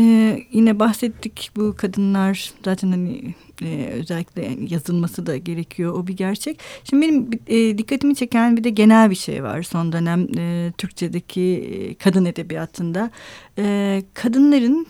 yine 0.52 0.78
bahsettik 0.78 1.50
bu 1.56 1.74
kadınlar 1.76 2.50
zaten 2.64 2.90
hani 2.90 3.34
e, 3.62 3.90
özellikle 3.92 4.56
yazılması 4.68 5.26
da 5.26 5.36
gerekiyor 5.36 5.94
o 5.94 6.06
bir 6.06 6.16
gerçek. 6.16 6.58
Şimdi 6.84 7.06
benim 7.06 7.30
e, 7.46 7.78
dikkatimi 7.78 8.16
çeken 8.16 8.56
bir 8.56 8.64
de 8.64 8.70
genel 8.70 9.10
bir 9.10 9.14
şey 9.14 9.42
var 9.42 9.62
son 9.62 9.92
dönem 9.92 10.28
e, 10.38 10.72
Türkçedeki 10.78 11.40
e, 11.40 11.94
kadın 11.94 12.24
edebiyatında. 12.24 13.10
E, 13.58 14.02
kadınların 14.14 14.86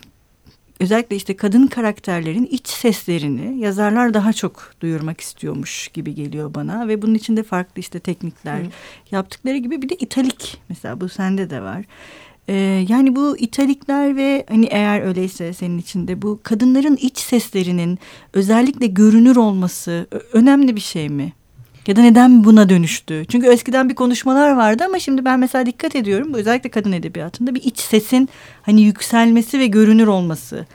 özellikle 0.83 1.15
işte 1.15 1.35
kadın 1.35 1.67
karakterlerin 1.67 2.45
iç 2.45 2.67
seslerini 2.67 3.59
yazarlar 3.59 4.13
daha 4.13 4.33
çok 4.33 4.73
duyurmak 4.81 5.21
istiyormuş 5.21 5.87
gibi 5.87 6.15
geliyor 6.15 6.53
bana 6.53 6.87
ve 6.87 7.01
bunun 7.01 7.13
içinde 7.13 7.43
farklı 7.43 7.79
işte 7.79 7.99
teknikler 7.99 8.59
Hı. 8.59 8.69
yaptıkları 9.11 9.57
gibi 9.57 9.81
bir 9.81 9.89
de 9.89 9.95
italik 9.95 10.61
mesela 10.69 11.01
bu 11.01 11.09
sende 11.09 11.49
de 11.49 11.61
var. 11.61 11.85
Ee, 12.47 12.85
yani 12.89 13.15
bu 13.15 13.37
italikler 13.37 14.15
ve 14.15 14.45
hani 14.49 14.65
eğer 14.65 15.01
öyleyse 15.01 15.53
senin 15.53 15.77
içinde 15.77 16.21
bu 16.21 16.39
kadınların 16.43 16.97
iç 17.01 17.17
seslerinin 17.17 17.99
özellikle 18.33 18.87
görünür 18.87 19.35
olması 19.35 20.07
önemli 20.33 20.75
bir 20.75 20.81
şey 20.81 21.09
mi? 21.09 21.33
Ya 21.87 21.95
da 21.95 22.01
neden 22.01 22.43
buna 22.43 22.69
dönüştü? 22.69 23.25
Çünkü 23.29 23.47
eskiden 23.47 23.89
bir 23.89 23.95
konuşmalar 23.95 24.51
vardı 24.55 24.83
ama 24.85 24.99
şimdi 24.99 25.25
ben 25.25 25.39
mesela 25.39 25.65
dikkat 25.65 25.95
ediyorum. 25.95 26.33
Bu 26.33 26.37
özellikle 26.37 26.69
kadın 26.69 26.91
edebiyatında 26.91 27.55
bir 27.55 27.63
iç 27.63 27.79
sesin 27.79 28.29
hani 28.61 28.81
yükselmesi 28.81 29.59
ve 29.59 29.67
görünür 29.67 30.07
olması. 30.07 30.65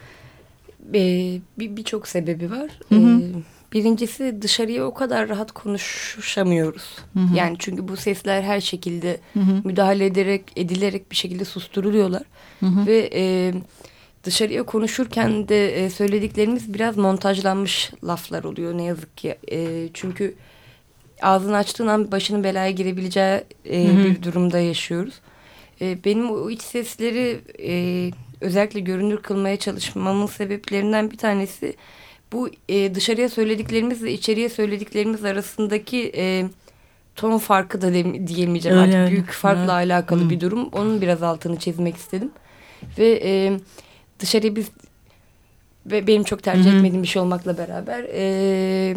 Ee, 0.94 1.40
Birçok 1.58 2.02
bir 2.02 2.08
sebebi 2.08 2.50
var. 2.50 2.70
Hı 2.88 2.94
hı. 2.94 3.20
Ee, 3.20 3.72
birincisi 3.72 4.42
dışarıya 4.42 4.84
o 4.84 4.94
kadar 4.94 5.28
rahat 5.28 5.52
konuşamıyoruz. 5.52 6.96
Hı 7.14 7.20
hı. 7.20 7.36
Yani 7.36 7.56
çünkü 7.58 7.88
bu 7.88 7.96
sesler 7.96 8.42
her 8.42 8.60
şekilde 8.60 9.20
hı 9.34 9.40
hı. 9.40 9.60
müdahale 9.64 10.06
ederek, 10.06 10.42
edilerek 10.56 11.10
bir 11.10 11.16
şekilde 11.16 11.44
susturuluyorlar. 11.44 12.22
Hı 12.60 12.66
hı. 12.66 12.86
Ve 12.86 13.10
e, 13.14 13.54
dışarıya 14.24 14.62
konuşurken 14.62 15.48
de 15.48 15.84
e, 15.84 15.90
söylediklerimiz 15.90 16.74
biraz 16.74 16.96
montajlanmış 16.96 17.90
laflar 18.04 18.44
oluyor 18.44 18.78
ne 18.78 18.82
yazık 18.82 19.16
ki. 19.16 19.38
E, 19.52 19.88
çünkü 19.94 20.34
ağzını 21.22 21.56
açtığın 21.56 21.86
an 21.86 22.12
başının 22.12 22.44
belaya 22.44 22.70
girebileceği 22.70 23.40
e, 23.70 24.04
bir 24.04 24.22
durumda 24.22 24.58
yaşıyoruz. 24.58 25.14
E, 25.80 26.04
benim 26.04 26.30
o 26.30 26.50
iç 26.50 26.62
sesleri 26.62 27.40
e, 27.62 27.74
özellikle 28.40 28.80
görünür 28.80 29.16
kılmaya 29.16 29.56
çalışmamın 29.56 30.26
sebeplerinden 30.26 31.10
bir 31.10 31.16
tanesi 31.16 31.74
bu 32.32 32.50
e, 32.68 32.94
dışarıya 32.94 33.28
söylediklerimizle 33.28 34.12
içeriye 34.12 34.48
söylediklerimiz 34.48 35.24
arasındaki 35.24 36.12
e, 36.16 36.44
ton 37.16 37.38
farkı 37.38 37.82
da 37.82 37.92
diyemeyeceğim. 38.26 38.78
Öyle, 38.78 38.80
Artık 38.88 38.94
öyle. 38.94 39.10
büyük 39.10 39.30
farkla 39.30 39.62
Evet. 39.82 39.90
alakalı 39.92 40.24
Hı. 40.24 40.30
bir 40.30 40.40
durum. 40.40 40.68
Onun 40.72 41.00
biraz 41.00 41.22
altını 41.22 41.58
çizmek 41.58 41.96
istedim. 41.96 42.30
Ve 42.98 43.20
e, 43.24 43.60
dışarıya 44.18 44.56
biz 44.56 44.70
ve 45.86 46.06
benim 46.06 46.24
çok 46.24 46.42
tercih 46.42 46.64
Hı 46.64 46.70
hı. 46.70 46.76
etmediğim 46.76 47.02
bir 47.02 47.08
şey 47.08 47.22
olmakla 47.22 47.58
beraber 47.58 48.04
e, 48.12 48.96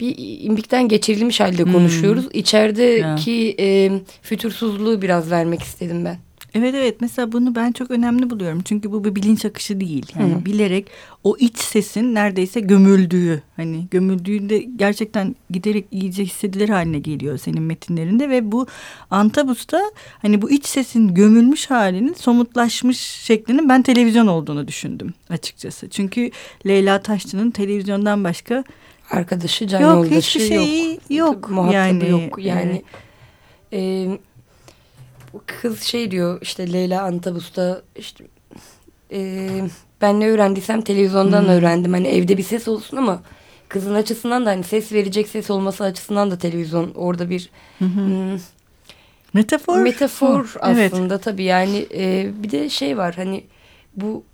bir 0.00 0.14
imbikten 0.18 0.88
geçirilmiş 0.88 1.40
halde 1.40 1.62
Hı. 1.62 1.72
konuşuyoruz. 1.72 2.28
İçerideki 2.32 3.56
e, 3.58 3.90
fütursuzluğu 4.22 5.02
biraz 5.02 5.30
vermek 5.30 5.62
istedim 5.62 6.04
ben. 6.04 6.18
Evet 6.54 6.74
evet 6.74 7.00
mesela 7.00 7.32
bunu 7.32 7.54
ben 7.54 7.72
çok 7.72 7.90
önemli 7.90 8.30
buluyorum. 8.30 8.62
Çünkü 8.64 8.92
bu 8.92 9.04
bir 9.04 9.14
bilinç 9.14 9.44
akışı 9.44 9.80
değil. 9.80 10.12
Yani 10.18 10.34
Hı. 10.34 10.44
bilerek 10.44 10.86
o 11.24 11.36
iç 11.38 11.58
sesin 11.58 12.14
neredeyse 12.14 12.60
gömüldüğü 12.60 13.42
hani 13.56 13.86
gömüldüğünde 13.90 14.58
gerçekten 14.58 15.36
giderek 15.50 15.84
iyice 15.90 16.24
hissedilir 16.24 16.68
haline 16.68 16.98
geliyor 16.98 17.38
senin 17.38 17.62
metinlerinde 17.62 18.30
ve 18.30 18.52
bu 18.52 18.66
Antabus'ta 19.10 19.80
hani 20.22 20.42
bu 20.42 20.50
iç 20.50 20.66
sesin 20.66 21.14
gömülmüş 21.14 21.70
halinin 21.70 22.14
somutlaşmış 22.14 22.98
şeklinin 23.00 23.68
ben 23.68 23.82
televizyon 23.82 24.26
olduğunu 24.26 24.68
düşündüm 24.68 25.14
açıkçası. 25.30 25.88
Çünkü 25.88 26.30
Leyla 26.66 27.02
Taşçı'nın 27.02 27.50
televizyondan 27.50 28.24
başka 28.24 28.64
Arkadaşı, 29.10 29.66
can 29.68 29.80
yok 29.80 29.90
yoldaşı 29.94 30.38
hiçbir 30.38 30.54
yok. 30.54 30.64
şeyi 30.64 31.00
yok. 31.10 31.50
Muhatabı 31.50 31.74
yani, 31.76 32.10
yok. 32.10 32.38
Yani 32.38 32.82
e, 33.72 34.08
kız 35.46 35.82
şey 35.82 36.10
diyor 36.10 36.38
işte 36.42 36.72
Leyla 36.72 37.02
Antabus'ta 37.02 37.82
işte 37.96 38.24
e, 39.12 39.48
ben 40.00 40.20
ne 40.20 40.28
öğrendiysem 40.28 40.82
televizyondan 40.82 41.42
Hmm. 41.42 41.48
öğrendim. 41.48 41.92
Hani 41.92 42.08
evde 42.08 42.38
bir 42.38 42.42
ses 42.42 42.68
olsun 42.68 42.96
ama 42.96 43.22
kızın 43.68 43.94
açısından 43.94 44.46
da 44.46 44.50
hani 44.50 44.64
ses 44.64 44.92
verecek 44.92 45.28
ses 45.28 45.50
olması 45.50 45.84
açısından 45.84 46.30
da 46.30 46.38
televizyon 46.38 46.92
orada 46.94 47.30
bir 47.30 47.50
Hı 47.78 47.84
hı. 47.84 48.00
hmm, 48.06 48.38
metafor. 49.34 49.78
metafor 49.78 50.44
Hı, 50.44 50.58
evet. 50.62 50.92
aslında 50.92 51.18
tabii 51.18 51.44
yani 51.44 51.86
e, 51.94 52.30
bir 52.42 52.50
de 52.50 52.68
şey 52.70 52.98
var 52.98 53.14
hani 53.14 53.44
bu 53.96 54.24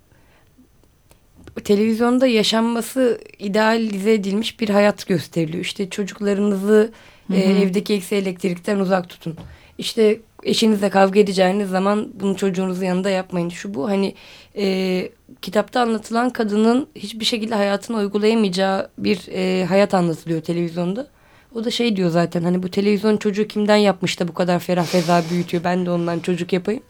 televizyonda 1.63 2.27
yaşanması 2.27 3.21
idealize 3.39 4.13
edilmiş 4.13 4.59
bir 4.59 4.69
hayat 4.69 5.07
gösteriliyor. 5.07 5.63
İşte 5.63 5.89
çocuklarınızı 5.89 6.91
e, 7.33 7.33
Hı 7.33 7.37
hı. 7.37 7.63
evdeki 7.63 7.93
eksi 7.93 8.15
elektrikten 8.15 8.79
uzak 8.79 9.09
tutun. 9.09 9.35
İşte 9.77 10.19
eşinizle 10.43 10.89
kavga 10.89 11.19
edeceğiniz 11.19 11.69
zaman 11.69 12.07
bunu 12.13 12.37
çocuğunuzun 12.37 12.85
yanında 12.85 13.09
yapmayın. 13.09 13.49
Şu 13.49 13.73
bu 13.73 13.89
hani 13.89 14.15
e, 14.57 15.09
kitapta 15.41 15.81
anlatılan 15.81 16.29
kadının 16.29 16.87
hiçbir 16.95 17.25
şekilde 17.25 17.55
hayatını 17.55 17.97
uygulayamayacağı 17.97 18.89
bir 18.97 19.27
e, 19.31 19.65
hayat 19.65 19.93
anlatılıyor 19.93 20.41
televizyonda. 20.41 21.07
O 21.55 21.63
da 21.63 21.71
şey 21.71 21.95
diyor 21.95 22.09
zaten 22.09 22.43
hani 22.43 22.63
bu 22.63 22.69
televizyon 22.69 23.17
çocuğu 23.17 23.47
kimden 23.47 23.75
yapmış 23.75 24.19
da 24.19 24.27
bu 24.27 24.33
kadar 24.33 24.59
ferah 24.59 24.85
feza 24.85 25.23
büyütüyor 25.31 25.63
ben 25.63 25.85
de 25.85 25.91
ondan 25.91 26.19
çocuk 26.19 26.53
yapayım. 26.53 26.83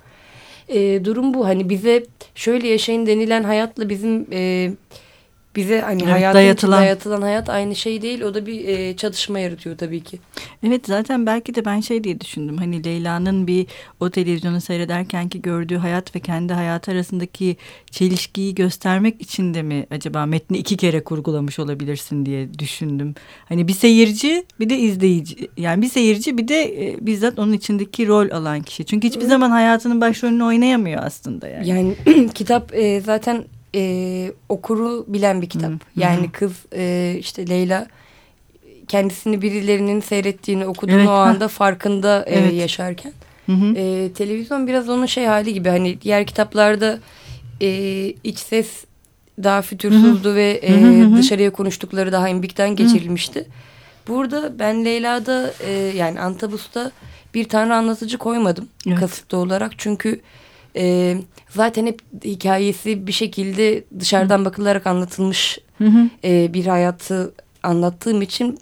E, 0.70 1.06
durum 1.06 1.34
bu. 1.34 1.46
Hani 1.46 1.70
bize 1.70 2.04
şöyle 2.36 2.68
yaşayın 2.68 3.06
denilen 3.06 3.44
hayatla 3.44 3.90
bizim 3.90 4.28
e, 4.34 4.72
bize 5.56 5.82
hani 5.82 6.04
Evet, 6.04 6.14
hayatın 6.14 6.38
dayatılan. 6.38 6.82
dayatılan. 6.82 7.22
hayat 7.22 7.50
aynı 7.50 7.76
şey 7.76 8.02
değil. 8.02 8.22
O 8.22 8.34
da 8.34 8.46
bir 8.46 8.68
e, 8.68 8.96
çatışma 8.96 9.40
yaratıyor 9.40 9.78
tabii 9.78 10.04
ki. 10.04 10.20
Evet 10.68 10.82
zaten 10.88 11.26
belki 11.26 11.56
de 11.56 11.66
ben 11.66 11.80
şey 11.80 12.04
diye 12.04 12.22
düşündüm. 12.22 12.58
Hani 12.58 12.84
Leyla'nın 12.84 13.48
bir 13.48 13.66
o 14.00 14.10
televizyonu 14.10 14.62
seyrederken 14.62 15.30
ki 15.30 15.42
gördüğü 15.42 15.78
hayat 15.78 16.16
ve 16.16 16.20
kendi 16.20 16.54
hayatı 16.54 16.92
arasındaki 16.92 17.58
çelişkiyi 17.92 18.56
göstermek 18.56 19.22
için 19.22 19.54
de 19.54 19.62
mi 19.62 19.86
acaba 19.92 20.26
metni 20.26 20.58
iki 20.58 20.78
kere 20.78 21.04
kurgulamış 21.04 21.60
olabilirsin 21.60 22.26
diye 22.26 22.60
düşündüm. 22.60 23.16
Hani 23.50 23.68
bir 23.68 23.74
seyirci 23.74 24.46
bir 24.60 24.70
de 24.70 24.78
izleyici. 24.78 25.48
Yani 25.58 25.82
bir 25.82 25.90
seyirci 25.90 26.38
bir 26.38 26.48
de 26.48 26.88
e, 26.88 27.06
bizzat 27.06 27.40
onun 27.40 27.54
içindeki 27.54 28.08
rol 28.08 28.30
alan 28.32 28.62
kişi. 28.62 28.86
Çünkü 28.86 29.08
hiçbir 29.08 29.26
zaman 29.26 29.50
hayatının 29.50 30.02
başrolünü 30.02 30.44
oynayamıyor 30.44 31.04
aslında 31.04 31.48
yani. 31.48 31.68
Yani 31.70 31.96
kitap 32.34 32.74
e, 32.76 33.02
zaten 33.02 33.44
e, 33.76 34.32
okuru 34.50 35.06
bilen 35.08 35.42
bir 35.42 35.50
kitap. 35.50 35.70
Hı, 35.70 35.74
hı. 35.74 35.80
Yani 35.96 36.32
kız 36.32 36.54
e, 36.76 37.16
işte 37.20 37.50
Leyla 37.50 37.88
kendisini 38.88 39.42
birilerinin 39.42 40.00
seyrettiğini 40.00 40.66
okuduğunu 40.66 40.96
Evet, 40.98 41.08
o 41.08 41.12
anda 41.12 41.48
farkında 41.48 42.24
e, 42.28 42.40
Evet. 42.40 42.54
yaşarken. 42.54 43.14
Hı 43.46 43.52
hı. 43.52 43.74
E, 43.76 44.14
televizyon 44.14 44.68
biraz 44.68 44.90
onun 44.90 45.06
şey 45.06 45.26
hali 45.26 45.54
gibi 45.54 45.70
hani 45.70 46.02
diğer 46.02 46.26
kitaplarda 46.26 47.00
e, 47.62 47.70
iç 48.24 48.40
ses 48.40 48.86
daha 49.44 49.62
fütursuzdu 49.62 50.36
ve 50.36 50.52
e, 50.52 50.72
Hı 50.72 50.88
hı 50.88 51.04
hı 51.04 51.06
hı. 51.14 51.18
dışarıya 51.18 51.52
konuştukları 51.52 52.12
daha 52.12 52.30
imbikten 52.30 52.76
geçirilmişti. 52.76 53.48
Burada 54.08 54.60
ben 54.60 54.86
Leyla'da 54.86 55.54
e, 55.60 55.72
yani 55.72 56.20
Antabus'ta 56.20 56.92
bir 57.34 57.44
tanrı 57.44 57.76
anlatıcı 57.76 58.18
koymadım 58.18 58.68
Evet. 58.88 59.00
kasıtlı 59.00 59.38
olarak 59.38 59.72
çünkü 59.78 60.22
e, 60.76 61.18
zaten 61.50 61.86
hep 61.86 62.00
hikayesi 62.26 63.08
bir 63.08 63.12
şekilde 63.12 63.84
dışarıdan 64.00 64.46
bakılarak 64.46 64.88
anlatılmış 64.88 65.60
Hı 65.78 65.86
hı. 65.88 66.10
e, 66.24 66.54
bir 66.54 66.66
hayatı 66.66 67.34
anlattığım 67.64 68.22
için 68.22 68.60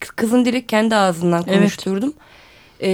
kı- 0.00 0.14
kızın 0.16 0.44
direkt 0.44 0.70
kendi 0.70 0.96
ağzından 0.96 1.44
Evet. 1.46 1.58
konuşturdum. 1.58 2.12
E, 2.82 2.88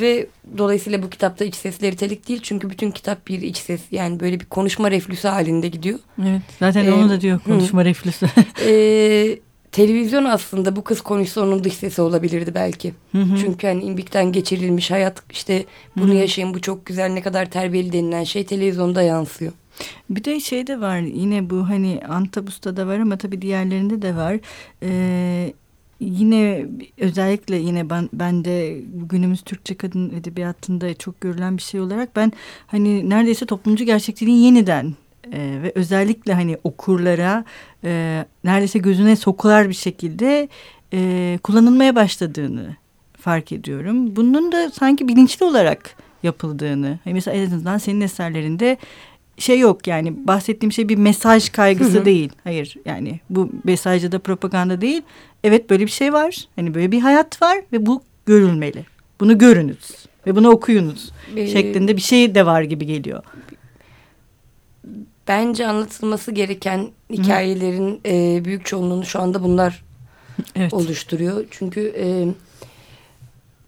ve 0.00 0.26
dolayısıyla 0.58 1.02
bu 1.02 1.10
kitapta 1.10 1.44
iç 1.44 1.54
sesleri 1.54 1.96
telik 1.96 2.28
değil 2.28 2.40
çünkü 2.42 2.70
bütün 2.70 2.90
kitap 2.90 3.26
bir 3.26 3.42
iç 3.42 3.56
ses 3.56 3.80
yani 3.90 4.20
böyle 4.20 4.40
bir 4.40 4.44
konuşma 4.44 4.90
reflüsü 4.90 5.28
halinde 5.28 5.68
gidiyor. 5.68 5.98
Evet 6.22 6.42
zaten 6.60 6.84
Ee, 6.86 6.92
onu 6.92 7.10
da 7.10 7.20
diyor 7.20 7.40
hı. 7.40 7.44
konuşma 7.44 7.84
reflüsü. 7.84 8.26
E, 8.66 9.38
televizyon 9.72 10.24
aslında 10.24 10.76
bu 10.76 10.84
kız 10.84 11.00
konuşsa 11.00 11.40
onun 11.40 11.64
dış 11.64 11.74
sesi 11.74 12.02
olabilirdi 12.02 12.54
belki. 12.54 12.94
Hı 13.12 13.18
hı. 13.18 13.36
Çünkü 13.40 13.66
hani 13.66 13.84
imbikten 13.84 14.32
geçirilmiş 14.32 14.90
hayat 14.90 15.22
işte 15.30 15.64
bunu 15.96 16.12
Hı. 16.12 16.16
yaşayın 16.16 16.54
bu 16.54 16.60
çok 16.60 16.86
güzel 16.86 17.08
ne 17.10 17.22
kadar 17.22 17.50
terbiyeli 17.50 17.92
denilen 17.92 18.24
şey 18.24 18.44
televizyonda 18.44 19.02
yansıyor. 19.02 19.52
Bir 20.10 20.24
de 20.24 20.40
şey 20.40 20.66
de 20.66 20.80
var 20.80 20.98
yine 20.98 21.50
bu 21.50 21.68
hani 21.68 22.00
Antabus'ta 22.08 22.76
da 22.76 22.86
var 22.86 22.98
ama 22.98 23.16
tabii 23.16 23.42
diğerlerinde 23.42 24.02
de 24.02 24.16
var. 24.16 24.36
Ee, 24.82 25.52
yine 26.00 26.66
özellikle 26.98 27.56
yine 27.56 27.90
ben, 27.90 28.08
ben 28.12 28.44
de 28.44 28.80
günümüz 28.94 29.42
Türkçe 29.42 29.74
kadın 29.74 30.10
edebiyatında 30.10 30.94
çok 30.94 31.20
görülen 31.20 31.56
bir 31.56 31.62
şey 31.62 31.80
olarak 31.80 32.16
ben 32.16 32.32
hani 32.66 33.10
neredeyse 33.10 33.46
toplumcu 33.46 33.84
gerçekliğin 33.84 34.36
yeniden 34.36 34.94
e, 35.32 35.62
ve 35.62 35.72
özellikle 35.74 36.34
hani 36.34 36.58
okurlara 36.64 37.44
e, 37.84 38.24
neredeyse 38.44 38.78
gözüne 38.78 39.16
sokular 39.16 39.68
bir 39.68 39.74
şekilde 39.74 40.48
e, 40.92 41.38
kullanılmaya 41.42 41.94
başladığını 41.94 42.76
fark 43.20 43.52
ediyorum. 43.52 44.16
Bunun 44.16 44.52
da 44.52 44.70
sanki 44.70 45.08
bilinçli 45.08 45.44
olarak 45.44 45.94
yapıldığını. 46.22 46.98
Hani 47.04 47.14
mesela 47.14 47.36
en 47.36 47.46
azından 47.46 47.78
senin 47.78 48.00
eserlerinde 48.00 48.76
şey 49.38 49.58
yok 49.58 49.86
yani 49.86 50.26
bahsettiğim 50.26 50.72
şey 50.72 50.88
bir 50.88 50.96
mesaj 50.96 51.48
kaygısı 51.48 51.96
Hı 51.96 52.00
hı. 52.00 52.04
değil. 52.04 52.32
Hayır 52.44 52.76
yani 52.84 53.20
bu 53.30 53.50
mesajda 53.64 54.12
da 54.12 54.18
propaganda 54.18 54.80
değil. 54.80 55.02
Evet 55.44 55.70
böyle 55.70 55.86
bir 55.86 55.90
şey 55.90 56.12
var. 56.12 56.48
Hani 56.56 56.74
böyle 56.74 56.92
bir 56.92 57.00
hayat 57.00 57.42
var 57.42 57.58
ve 57.72 57.86
bu 57.86 58.02
görülmeli. 58.26 58.84
Bunu 59.20 59.38
görünüz 59.38 60.06
ve 60.26 60.36
bunu 60.36 60.50
okuyunuz 60.50 61.12
Ee, 61.36 61.46
şeklinde 61.46 61.96
bir 61.96 62.02
şey 62.02 62.34
de 62.34 62.46
var 62.46 62.62
gibi 62.62 62.86
geliyor. 62.86 63.22
Bence 65.30 65.66
anlatılması 65.66 66.32
gereken 66.32 66.88
hikayelerin 67.10 68.00
e, 68.06 68.44
büyük 68.44 68.66
çoğunluğunu 68.66 69.04
şu 69.06 69.20
anda 69.20 69.42
bunlar 69.42 69.84
Evet. 70.56 70.74
oluşturuyor. 70.74 71.44
Çünkü 71.50 71.94
e, 71.98 72.26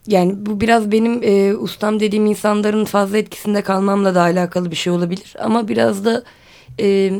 yani 0.07 0.47
bu 0.47 0.61
biraz 0.61 0.93
benim 0.93 1.23
e, 1.23 1.57
ustam 1.57 2.01
dediğim 2.01 2.27
insanların 2.27 2.85
fazla 2.85 3.19
etkisinde 3.19 3.63
kalmamla 3.63 4.15
da 4.15 4.21
alakalı 4.21 4.71
bir 4.71 4.77
şey 4.77 4.93
olabilir. 4.93 5.35
Ama 5.41 5.69
biraz 5.69 6.05
da 6.05 6.25
e, 6.81 7.13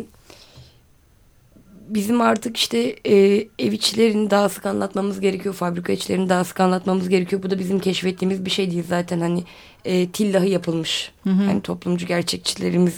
bizim 1.89 2.21
artık 2.21 2.57
işte 2.57 2.97
e, 3.07 3.17
ev 3.59 3.73
içlerini 3.73 4.31
daha 4.31 4.49
sık 4.49 4.67
anlatmamız 4.67 5.21
gerekiyor. 5.21 5.55
Fabrika 5.55 5.93
içlerini 5.93 6.29
daha 6.29 6.45
sık 6.45 6.61
anlatmamız 6.61 7.09
gerekiyor. 7.09 7.43
Bu 7.43 7.51
da 7.51 7.59
bizim 7.59 7.79
keşfettiğimiz 7.79 8.45
bir 8.45 8.51
şey 8.51 8.71
değil 8.71 8.85
zaten. 8.89 9.21
Hani 9.21 9.45
e, 9.85 10.09
tillahı 10.09 10.47
yapılmış. 10.47 11.13
Hı 11.25 11.31
hı. 11.31 11.45
Hani 11.45 11.63
toplumcu 11.63 12.07
gerçekçilerimiz 12.07 12.95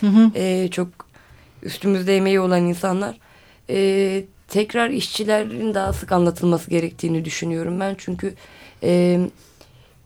Hı 0.00 0.06
hı. 0.06 0.30
e, 0.34 0.68
çok 0.70 0.88
üstümüzde 1.62 2.16
emeği 2.16 2.40
olan 2.40 2.62
insanlar. 2.66 3.18
E, 3.70 4.24
tekrar 4.48 4.90
işçilerin 4.90 5.74
daha 5.74 5.92
sık 5.92 6.12
anlatılması 6.12 6.70
gerektiğini 6.70 7.24
düşünüyorum 7.24 7.80
ben. 7.80 7.94
Çünkü 7.98 8.34
e, 8.82 9.20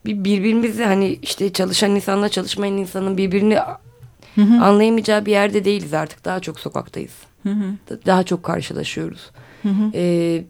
bir- 0.06 0.24
birbirimizi 0.24 0.84
hani 0.84 1.18
işte 1.22 1.52
çalışan 1.52 1.90
insanla 1.94 2.28
çalışmayan 2.28 2.76
insanın 2.76 3.16
birbirini 3.16 3.58
Hı 4.34 4.40
hı. 4.42 4.64
anlayamayacağı 4.64 5.26
bir 5.26 5.30
yerde 5.32 5.64
değiliz 5.64 5.94
artık. 5.94 6.24
Daha 6.24 6.40
çok 6.40 6.60
sokaktayız. 6.60 7.12
Hı 7.42 7.48
hı. 7.52 7.64
Da- 7.90 8.06
Daha 8.06 8.22
çok 8.22 8.42
karşılaşıyoruz. 8.42 9.30
Hı 9.62 9.68
hı. 9.68 9.90
E, 9.94 10.44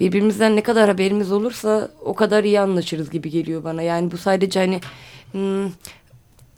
birbirimizden 0.00 0.56
ne 0.56 0.62
kadar 0.62 0.88
haberimiz 0.88 1.32
olursa 1.32 1.88
o 2.04 2.14
kadar 2.14 2.44
iyi 2.44 2.60
anlaşırız 2.60 3.10
gibi 3.10 3.30
geliyor 3.30 3.64
bana. 3.64 3.82
Yani 3.82 4.10
bu 4.10 4.16
sadece 4.18 4.60
hani 4.60 4.80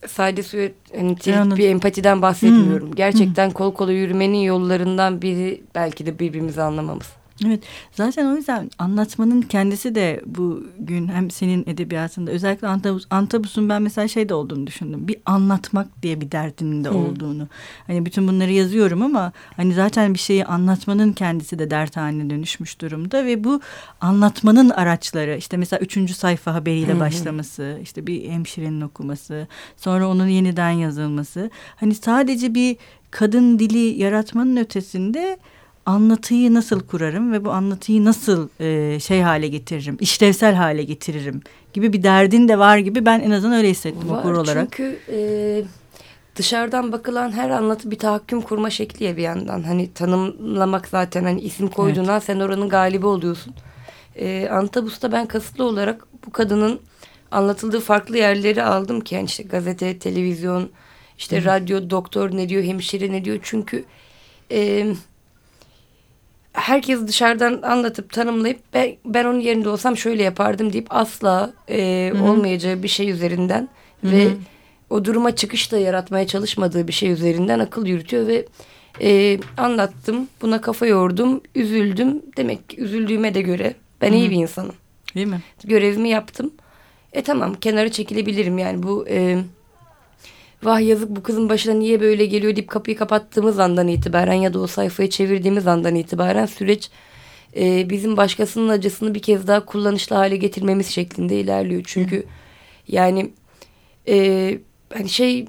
hmm, 0.02 0.08
sade 0.08 0.42
suya 0.42 0.68
hani 0.96 1.16
tilt 1.16 1.36
Anladım. 1.36 1.58
bir 1.58 1.68
empatiden 1.68 2.22
bahsetmiyorum. 2.22 2.94
Gerçekten 2.94 3.50
kol 3.50 3.74
kola 3.74 3.92
yürümenin 3.92 4.38
yollarından 4.38 5.22
biri 5.22 5.62
belki 5.74 6.06
de 6.06 6.18
birbirimizi 6.18 6.62
anlamamız. 6.62 7.17
Evet 7.46 7.62
zaten 7.92 8.26
o 8.26 8.36
yüzden 8.36 8.70
anlatmanın 8.78 9.42
kendisi 9.42 9.94
de 9.94 10.22
bugün 10.26 11.08
hem 11.08 11.30
senin 11.30 11.64
edebiyatında 11.66 12.30
özellikle 12.30 12.68
Antabus, 12.68 13.06
Antabus'un 13.10 13.68
ben 13.68 13.82
mesela 13.82 14.08
şey 14.08 14.28
de 14.28 14.34
olduğunu 14.34 14.66
düşündüm. 14.66 15.08
Bir 15.08 15.16
anlatmak 15.26 16.02
diye 16.02 16.20
bir 16.20 16.30
derdinin 16.30 16.84
de 16.84 16.90
olduğunu. 16.90 17.48
Hani 17.86 18.06
bütün 18.06 18.28
bunları 18.28 18.52
yazıyorum 18.52 19.02
ama 19.02 19.32
hani 19.56 19.74
zaten 19.74 20.14
bir 20.14 20.18
şeyi 20.18 20.44
anlatmanın 20.44 21.12
kendisi 21.12 21.58
de 21.58 21.70
dert 21.70 21.96
haline 21.96 22.30
dönüşmüş 22.30 22.80
durumda 22.80 23.26
ve 23.26 23.44
bu 23.44 23.60
anlatmanın 24.00 24.70
araçları 24.70 25.36
işte 25.36 25.56
mesela 25.56 25.80
üçüncü 25.80 26.14
sayfa 26.14 26.54
haberiyle 26.54 27.00
başlaması 27.00 27.78
işte 27.82 28.06
bir 28.06 28.28
hemşirenin 28.28 28.80
okuması 28.80 29.46
sonra 29.76 30.08
onun 30.08 30.26
yeniden 30.26 30.70
yazılması 30.70 31.50
hani 31.76 31.94
sadece 31.94 32.54
bir 32.54 32.76
kadın 33.10 33.58
dili 33.58 34.02
yaratmanın 34.02 34.56
ötesinde 34.56 35.38
anlatıyı 35.88 36.54
nasıl 36.54 36.80
kurarım 36.80 37.32
ve 37.32 37.44
bu 37.44 37.50
anlatıyı 37.50 38.04
nasıl 38.04 38.48
e, 38.60 39.00
şey 39.00 39.20
hale 39.20 39.48
getiririm, 39.48 39.96
işlevsel 40.00 40.54
hale 40.54 40.82
getiririm 40.82 41.40
gibi 41.72 41.92
bir 41.92 42.02
derdin 42.02 42.48
de 42.48 42.58
var 42.58 42.78
gibi 42.78 43.06
ben 43.06 43.20
en 43.20 43.30
azından 43.30 43.56
öyle 43.58 43.70
hissettim 43.70 44.10
var, 44.10 44.18
okur 44.18 44.32
olarak. 44.32 44.68
Çünkü 44.70 44.98
e, 45.08 45.18
dışarıdan 46.36 46.92
bakılan 46.92 47.32
her 47.32 47.50
anlatı 47.50 47.90
bir 47.90 47.98
tahakküm 47.98 48.40
kurma 48.40 48.70
şekli 48.70 49.04
ya 49.04 49.16
bir 49.16 49.22
yandan. 49.22 49.62
Hani 49.62 49.92
tanımlamak 49.92 50.88
zaten 50.88 51.24
hani 51.24 51.40
isim 51.40 51.68
koyduğuna 51.68 52.12
evet. 52.12 52.24
sen 52.24 52.40
oranın 52.40 52.68
galibi 52.68 53.06
oluyorsun. 53.06 53.54
E, 54.16 54.48
Antabus'ta 54.48 55.12
ben 55.12 55.26
kasıtlı 55.26 55.64
olarak 55.64 56.06
bu 56.26 56.32
kadının 56.32 56.80
anlatıldığı 57.30 57.80
farklı 57.80 58.18
yerleri 58.18 58.62
aldım 58.62 59.00
ki 59.00 59.14
yani 59.14 59.24
işte 59.24 59.42
gazete, 59.42 59.98
televizyon, 59.98 60.70
işte 61.18 61.40
Hı. 61.40 61.44
radyo, 61.44 61.90
doktor 61.90 62.36
ne 62.36 62.48
diyor, 62.48 62.62
hemşire 62.62 63.12
ne 63.12 63.24
diyor. 63.24 63.38
Çünkü 63.42 63.84
e, 64.52 64.86
herkes 66.68 67.06
dışarıdan 67.06 67.62
anlatıp 67.62 68.12
tanımlayıp 68.12 68.58
ben, 68.74 68.96
ben 69.04 69.24
onun 69.24 69.40
yerinde 69.40 69.68
olsam 69.68 69.96
şöyle 69.96 70.22
yapardım 70.22 70.72
deyip 70.72 70.86
asla 70.90 71.52
e, 71.68 72.12
olmayacağı 72.22 72.82
bir 72.82 72.88
şey 72.88 73.10
üzerinden 73.10 73.68
Hı 74.00 74.06
-hı. 74.06 74.12
ve 74.12 74.28
o 74.90 75.04
duruma 75.04 75.36
çıkış 75.36 75.72
da 75.72 75.78
yaratmaya 75.78 76.26
çalışmadığı 76.26 76.88
bir 76.88 76.92
şey 76.92 77.10
üzerinden 77.10 77.58
akıl 77.58 77.86
yürütüyor 77.86 78.26
ve 78.26 78.46
e, 79.00 79.38
anlattım 79.56 80.28
buna 80.42 80.60
kafa 80.60 80.86
yordum 80.86 81.40
üzüldüm 81.54 82.22
demek 82.36 82.68
ki 82.68 82.80
üzüldüğüme 82.80 83.34
de 83.34 83.42
göre 83.42 83.74
ben 84.00 84.10
Hı 84.10 84.14
-hı. 84.14 84.18
iyi 84.18 84.30
bir 84.30 84.36
insanım. 84.36 84.74
Değil 85.14 85.26
mi? 85.26 85.40
Görevimi 85.64 86.08
yaptım. 86.08 86.50
E 87.12 87.22
tamam 87.22 87.54
kenara 87.54 87.88
çekilebilirim 87.88 88.58
yani 88.58 88.82
bu 88.82 89.08
e, 89.08 89.38
vah 90.62 90.80
yazık 90.80 91.10
bu 91.16 91.22
kızın 91.22 91.48
başına 91.48 91.74
niye 91.74 92.00
böyle 92.00 92.26
geliyor 92.26 92.56
deyip 92.56 92.68
kapıyı 92.70 92.96
kapattığımız 92.96 93.58
andan 93.58 93.88
itibaren 93.88 94.34
ya 94.34 94.54
da 94.54 94.58
o 94.58 94.66
sayfayı 94.66 95.10
çevirdiğimiz 95.10 95.66
andan 95.66 95.94
itibaren 95.94 96.46
süreç 96.46 96.90
e, 97.56 97.90
bizim 97.90 98.16
başkasının 98.16 98.68
acısını 98.68 99.14
bir 99.14 99.22
kez 99.22 99.46
daha 99.46 99.64
kullanışlı 99.64 100.16
hale 100.16 100.36
getirmemiz 100.36 100.86
şeklinde 100.86 101.40
ilerliyor. 101.40 101.82
Çünkü 101.86 102.16
Hı. 102.16 102.24
yani 102.88 103.30
e, 104.08 104.58
hani 104.94 105.08
şey 105.08 105.46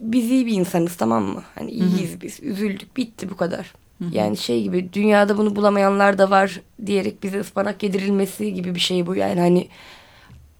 biz 0.00 0.30
iyi 0.30 0.46
bir 0.46 0.52
insanız 0.52 0.96
tamam 0.96 1.24
mı? 1.24 1.42
Hani 1.54 1.70
iyiyiz 1.70 2.14
Hı. 2.14 2.20
biz 2.20 2.42
üzüldük 2.42 2.96
bitti 2.96 3.30
bu 3.30 3.36
kadar. 3.36 3.74
Hı. 3.98 4.04
Yani 4.12 4.36
şey 4.36 4.62
gibi 4.62 4.92
dünyada 4.92 5.38
bunu 5.38 5.56
bulamayanlar 5.56 6.18
da 6.18 6.30
var 6.30 6.60
diyerek 6.86 7.22
bize 7.22 7.40
ıspanak 7.40 7.82
yedirilmesi 7.82 8.54
gibi 8.54 8.74
bir 8.74 8.80
şey 8.80 9.06
bu 9.06 9.16
yani 9.16 9.40
hani 9.40 9.68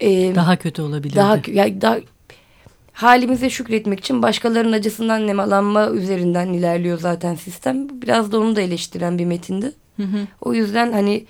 e, 0.01 0.35
daha 0.35 0.57
kötü 0.57 0.83
olabilir. 0.83 1.17
Daha 1.17 1.41
ya 1.47 1.81
daha 1.81 1.99
halimize 2.93 3.51
şükretmek 3.51 4.01
için 4.01 4.23
başkalarının 4.23 4.73
acısından 4.73 5.27
nemalanma 5.27 5.91
üzerinden 5.91 6.53
ilerliyor 6.53 6.99
zaten 6.99 7.35
sistem. 7.35 8.03
Biraz 8.03 8.33
da 8.33 8.41
onu 8.41 8.57
da 8.57 8.61
eleştiren 8.61 9.19
bir 9.19 9.25
metindi. 9.25 9.73
Hı 9.97 10.03
hı. 10.03 10.27
O 10.41 10.55
yüzden 10.55 10.93
hani 10.93 11.27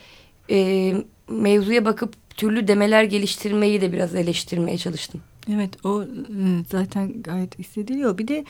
e, 0.51 0.94
mevzuya 1.29 1.85
bakıp 1.85 2.21
türlü 2.36 2.68
demeler 2.68 3.04
geliştirmeyi 3.04 3.80
de 3.80 3.92
biraz 3.92 4.14
eleştirmeye 4.14 4.78
çalıştım. 4.78 5.20
Evet 5.50 5.84
o 5.84 6.02
e, 6.02 6.06
zaten 6.70 7.22
gayet 7.22 7.58
hissediliyor. 7.58 8.18
Bir 8.18 8.28
de 8.28 8.44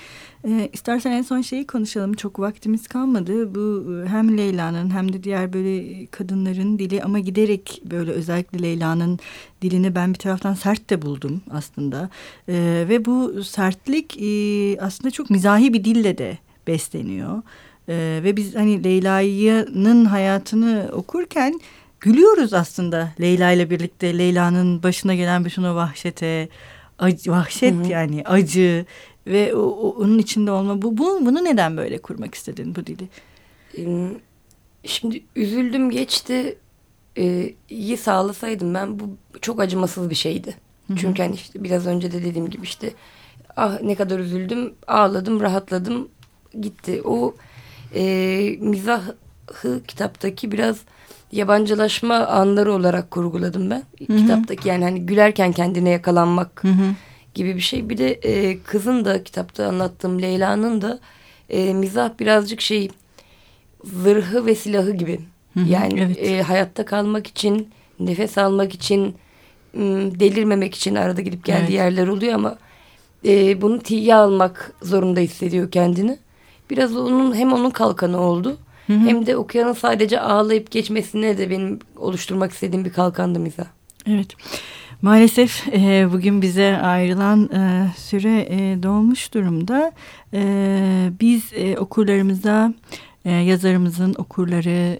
e, 0.48 0.70
istersen 0.72 1.12
en 1.12 1.22
son 1.22 1.40
şeyi 1.40 1.66
konuşalım. 1.66 2.12
Çok 2.12 2.38
vaktimiz 2.38 2.88
kalmadı. 2.88 3.54
Bu 3.54 3.94
e, 3.94 4.08
hem 4.08 4.38
Leyla'nın 4.38 4.90
hem 4.90 5.12
de 5.12 5.22
diğer 5.22 5.52
böyle 5.52 6.06
kadınların 6.06 6.78
dili 6.78 7.02
ama 7.02 7.18
giderek 7.18 7.82
böyle 7.90 8.10
özellikle 8.10 8.62
Leyla'nın 8.62 9.18
dilini 9.62 9.94
ben 9.94 10.14
bir 10.14 10.18
taraftan 10.18 10.54
sert 10.54 10.90
de 10.90 11.02
buldum 11.02 11.42
aslında. 11.50 12.10
E, 12.48 12.84
ve 12.88 13.04
bu 13.04 13.44
sertlik 13.44 14.22
e, 14.22 14.80
aslında 14.80 15.10
çok 15.10 15.30
mizahi 15.30 15.72
bir 15.72 15.84
dille 15.84 16.18
de 16.18 16.38
besleniyor. 16.66 17.42
E, 17.88 18.20
ve 18.24 18.36
biz 18.36 18.54
hani 18.54 18.84
Leyla'nın 18.84 20.04
hayatını 20.04 20.90
okurken 20.92 21.60
gülüyoruz 22.02 22.52
aslında 22.52 23.12
Leyla 23.20 23.50
ile 23.50 23.70
birlikte 23.70 24.18
Leyla'nın 24.18 24.82
başına 24.82 25.14
gelen 25.14 25.44
bütün 25.44 25.62
o 25.62 25.74
vahşete, 25.74 26.48
acı, 26.98 27.30
vahşet 27.30 27.74
Hı 27.74 27.78
-hı. 27.78 27.88
yani 27.88 28.22
acı 28.24 28.86
ve 29.26 29.54
o, 29.54 29.60
o, 29.60 29.90
onun 29.90 30.18
içinde 30.18 30.50
olma. 30.50 30.82
Bu, 30.82 30.98
bu 30.98 31.26
bunu 31.26 31.44
neden 31.44 31.76
böyle 31.76 31.98
kurmak 31.98 32.34
istedin 32.34 32.74
bu 32.74 32.86
dili? 32.86 33.08
Şimdi 34.84 35.22
üzüldüm 35.36 35.90
geçti. 35.90 36.58
Ee, 37.18 37.54
iyi 37.68 37.96
sağlasaydım 37.96 38.74
ben 38.74 39.00
bu 39.00 39.16
çok 39.40 39.60
acımasız 39.60 40.10
bir 40.10 40.14
şeydi. 40.14 40.56
Hı 40.86 40.92
-hı. 40.92 40.96
Çünkü 41.00 41.22
hani 41.22 41.34
işte 41.34 41.64
biraz 41.64 41.86
önce 41.86 42.12
de 42.12 42.24
dediğim 42.24 42.50
gibi 42.50 42.64
işte 42.64 42.90
ah 43.56 43.80
ne 43.82 43.94
kadar 43.94 44.18
üzüldüm 44.18 44.74
ağladım 44.86 45.40
rahatladım 45.40 46.08
gitti. 46.60 47.02
O 47.04 47.34
e, 47.94 48.56
mizahı 48.60 49.16
kitaptaki 49.88 50.52
biraz 50.52 50.76
yabancılaşma 51.32 52.16
anları 52.16 52.72
olarak 52.72 53.10
kurguladım 53.10 53.70
ben. 53.70 53.82
Hı 53.98 54.04
-hı. 54.04 54.16
Kitaptaki 54.16 54.68
yani 54.68 54.84
hani 54.84 55.06
gülerken 55.06 55.52
kendine 55.52 55.90
yakalanmak 55.90 56.64
Hı 56.64 56.68
-hı. 56.68 56.92
gibi 57.34 57.56
bir 57.56 57.60
şey. 57.60 57.88
Bir 57.88 57.98
de 57.98 58.12
e, 58.12 58.58
kızın 58.58 59.04
da 59.04 59.24
kitapta 59.24 59.66
anlattığım 59.66 60.22
Leyla'nın 60.22 60.82
da 60.82 60.98
e, 61.50 61.74
mizah 61.74 62.10
birazcık 62.20 62.60
şey 62.60 62.90
zırhı 63.84 64.46
ve 64.46 64.54
silahı 64.54 64.90
gibi. 64.90 65.20
Hı 65.54 65.60
-hı. 65.60 65.68
Yani 65.68 66.00
evet. 66.00 66.18
e, 66.30 66.42
hayatta 66.42 66.84
kalmak 66.84 67.26
için, 67.26 67.68
nefes 68.00 68.38
almak 68.38 68.74
için, 68.74 69.14
delirmemek 70.20 70.74
için 70.74 70.94
arada 70.94 71.20
gidip 71.20 71.44
geldiği 71.44 71.62
evet. 71.62 71.70
yerler 71.70 72.06
oluyor 72.06 72.34
ama 72.34 72.58
e, 73.24 73.62
bunu 73.62 73.78
tiye 73.78 74.14
almak 74.14 74.72
zorunda 74.82 75.20
hissediyor 75.20 75.70
kendini. 75.70 76.18
Biraz 76.70 76.96
onun 76.96 77.34
hem 77.34 77.52
onun 77.52 77.70
kalkanı 77.70 78.20
oldu 78.20 78.58
Hı 78.86 78.92
hı. 78.92 78.98
Hem 78.98 79.26
de 79.26 79.36
okuyanın 79.36 79.72
sadece 79.72 80.20
ağlayıp 80.20 80.70
geçmesine 80.70 81.38
de 81.38 81.50
benim 81.50 81.78
oluşturmak 81.96 82.52
istediğim 82.52 82.84
bir 82.84 82.92
kalkandı 82.92 83.38
mizah. 83.38 83.66
Evet. 84.06 84.28
Maalesef 85.02 85.68
e, 85.68 86.12
bugün 86.12 86.42
bize 86.42 86.76
ayrılan 86.76 87.50
e, 87.52 87.90
süre 87.96 88.46
e, 88.50 88.82
dolmuş 88.82 89.34
durumda. 89.34 89.92
E, 90.34 91.10
biz 91.20 91.42
e, 91.52 91.78
okurlarımıza, 91.78 92.74
e, 93.24 93.30
yazarımızın 93.30 94.14
okurları 94.18 94.98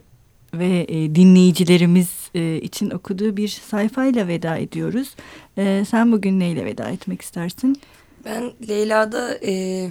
ve 0.55 0.87
e, 0.89 1.15
dinleyicilerimiz 1.15 2.09
e, 2.35 2.57
için 2.57 2.91
okuduğu 2.91 3.37
bir 3.37 3.49
sayfayla 3.49 4.29
veda 4.29 4.57
ediyoruz. 4.57 5.15
E, 5.59 5.85
sen 5.89 6.13
bugün 6.13 6.41
neyle 6.41 6.65
veda 6.65 6.89
etmek 6.89 7.23
istersin? 7.23 7.81
Ben 8.25 8.53
Leyla'da 8.69 9.39
e, 9.47 9.91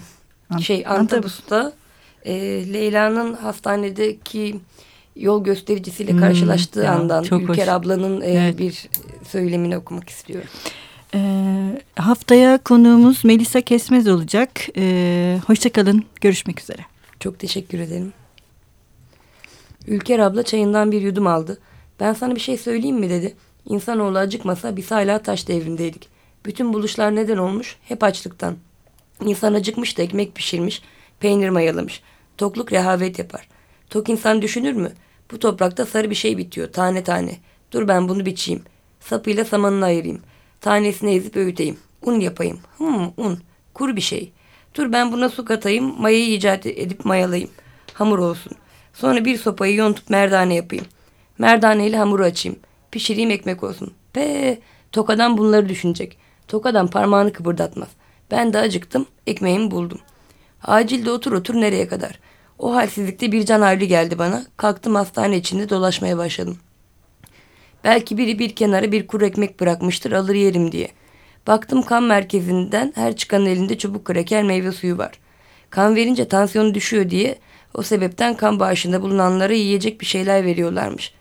şey 0.62 0.84
Antabus'ta 0.88 1.74
e, 2.26 2.34
Leyla'nın 2.74 3.34
hastanedeki 3.34 4.56
yol 5.16 5.44
göstericisiyle 5.44 6.12
hmm, 6.12 6.20
karşılaştığı 6.20 6.80
ya, 6.80 6.94
andan 6.94 7.24
Ülker 7.24 7.48
hoş. 7.48 7.68
ablanın 7.68 8.22
e, 8.22 8.26
evet. 8.26 8.60
bir 8.60 8.90
söylemini 9.28 9.78
okumak 9.78 10.10
istiyorum. 10.10 10.50
Ee, 11.16 11.82
haftaya 11.96 12.58
konuğumuz 12.58 13.26
Melisa 13.26 13.62
Kesmez 13.62 14.08
olacak. 14.08 14.50
Ee, 14.78 15.40
Hoşçakalın. 15.48 16.06
Görüşmek 16.22 16.62
üzere. 16.62 16.82
Çok 17.20 17.40
teşekkür 17.40 17.80
ederim. 17.80 18.14
Ülker 19.88 20.20
abla 20.20 20.44
çayından 20.44 20.92
bir 20.92 21.02
yudum 21.02 21.28
aldı. 21.28 21.58
Ben 22.00 22.14
sana 22.14 22.36
bir 22.36 22.40
şey 22.40 22.58
söyleyeyim 22.58 23.00
mi 23.00 23.10
dedi. 23.10 23.36
İnsanoğlu 23.70 24.18
acıkmasa 24.18 24.78
biz 24.78 24.92
hala 24.92 25.20
taş 25.20 25.48
devrindeydik. 25.48 26.10
Bütün 26.46 26.74
buluşlar 26.74 27.16
neden 27.16 27.38
olmuş? 27.38 27.76
Hep 27.84 28.04
açlıktan. 28.04 28.56
İnsan 29.26 29.54
acıkmış 29.54 29.98
da 29.98 30.02
ekmek 30.02 30.36
pişirmiş, 30.36 30.82
peynir 31.20 31.50
mayalamış. 31.50 32.02
Tokluk 32.42 32.72
rehavet 32.72 33.20
yapar. 33.20 33.48
Tok 33.90 34.10
insan 34.10 34.42
düşünür 34.42 34.74
mü? 34.74 34.92
Bu 35.32 35.40
toprakta 35.40 35.86
sarı 35.86 36.10
bir 36.10 36.16
şey 36.16 36.38
bitiyor 36.38 36.72
tane 36.72 37.04
tane. 37.04 37.38
Dur 37.72 37.88
ben 37.88 38.10
bunu 38.10 38.26
biçeyim. 38.26 38.64
Sapıyla 39.00 39.46
samanını 39.46 39.86
ayırayım. 39.86 40.22
Tanesini 40.62 41.14
ezip 41.14 41.38
öğüteyim. 41.38 41.78
Un 42.02 42.20
yapayım. 42.20 42.60
Hmm 42.78 43.06
un. 43.18 43.40
Kur 43.74 43.96
bir 43.96 44.02
şey. 44.02 44.32
Dur 44.76 44.92
ben 44.92 45.12
buna 45.12 45.30
su 45.30 45.46
katayım. 45.46 46.02
Mayayı 46.02 46.34
icat 46.34 46.66
edip 46.66 47.06
mayalayayım. 47.06 47.50
Hamur 47.94 48.20
olsun. 48.20 48.54
Sonra 48.94 49.26
bir 49.26 49.38
sopayı 49.38 49.76
yontup 49.76 50.10
merdane 50.10 50.56
yapayım. 50.56 50.86
Merdaneyle 51.38 51.98
hamuru 51.98 52.24
açayım. 52.24 52.60
Pişireyim 52.92 53.32
ekmek 53.32 53.64
olsun. 53.64 53.94
Pe 54.14 54.60
Tokadan 54.92 55.38
bunları 55.38 55.70
düşünecek. 55.70 56.18
Tokadan 56.48 56.88
parmağını 56.88 57.34
kıpırdatmaz. 57.34 57.90
Ben 58.32 58.54
de 58.54 58.60
acıktım. 58.60 59.06
Ekmeğimi 59.28 59.72
buldum. 59.72 60.00
Acilde 60.64 61.12
otur 61.12 61.32
otur 61.32 61.56
nereye 61.56 61.88
kadar? 61.88 62.20
O 62.60 62.76
halsizlikte 62.76 63.32
bir 63.32 63.46
can 63.46 63.62
havli 63.62 63.88
geldi 63.88 64.20
bana. 64.20 64.46
Kalktım 64.58 64.96
hastane 64.96 65.38
içinde 65.38 65.70
dolaşmaya 65.70 66.18
başladım. 66.18 66.58
Belki 67.84 68.18
biri 68.18 68.40
bir 68.40 68.56
kenara 68.56 68.92
bir 68.92 69.08
kuru 69.08 69.26
ekmek 69.26 69.60
bırakmıştır 69.60 70.12
alır 70.12 70.36
yerim 70.36 70.72
diye. 70.72 70.88
Baktım 71.48 71.82
kan 71.82 72.04
merkezinden 72.04 72.94
her 72.96 73.16
çıkanın 73.16 73.46
elinde 73.46 73.78
çubuk 73.78 74.06
kraker 74.06 74.44
meyve 74.44 74.72
suyu 74.72 74.98
var. 74.98 75.12
Kan 75.70 75.96
verince 75.96 76.28
tansiyonu 76.28 76.74
düşüyor 76.74 77.10
diye 77.10 77.38
o 77.74 77.82
sebepten 77.82 78.38
kan 78.38 78.60
bağışında 78.60 79.02
bulunanlara 79.02 79.54
yiyecek 79.54 80.02
bir 80.02 80.06
şeyler 80.06 80.46
veriyorlarmış. 80.46 81.14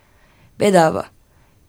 Bedava. 0.60 1.04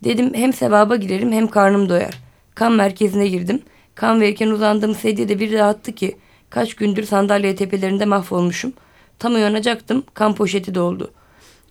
Dedim 0.04 0.34
hem 0.34 0.54
sevaba 0.54 0.96
girerim 0.96 1.32
hem 1.32 1.48
karnım 1.48 1.90
doyar. 1.90 2.20
Kan 2.56 2.72
merkezine 2.72 3.28
girdim. 3.28 3.62
Kan 3.96 4.22
verirken 4.22 4.48
uzandığım 4.48 4.96
sedyede 4.96 5.40
bir 5.40 5.54
rahattı 5.54 5.92
ki 5.92 6.18
kaç 6.52 6.74
gündür 6.74 7.04
sandalye 7.04 7.56
tepelerinde 7.56 8.06
mahvolmuşum. 8.06 8.74
Tam 9.20 9.36
uyanacaktım 9.36 10.04
kan 10.14 10.36
poşeti 10.36 10.76
doldu. 10.76 11.12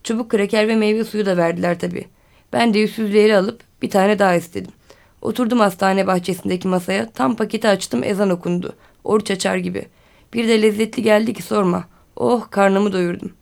Çubuk 0.05 0.31
kraker 0.31 0.69
ve 0.69 0.77
meyve 0.77 1.05
suyu 1.05 1.27
da 1.27 1.37
verdiler 1.37 1.79
tabii. 1.79 2.05
Ben 2.53 2.75
de 2.75 2.79
yüzsüzleri 2.79 3.37
alıp 3.37 3.61
bir 3.83 3.91
tane 3.91 4.19
daha 4.19 4.35
istedim. 4.35 4.73
Oturdum 5.23 5.61
hastane 5.61 6.07
bahçesindeki 6.07 6.69
masaya. 6.69 7.11
Tam 7.11 7.37
paketi 7.37 7.69
açtım 7.69 8.05
ezan 8.05 8.31
okundu. 8.31 8.77
Oruç 9.05 9.31
açar 9.31 9.57
gibi. 9.57 9.87
Bir 10.35 10.49
de 10.49 10.63
lezzetli 10.63 11.03
geldi 11.03 11.35
ki 11.35 11.43
sorma. 11.43 11.85
Oh 12.17 12.51
karnımı 12.51 12.93
doyurdum. 12.93 13.33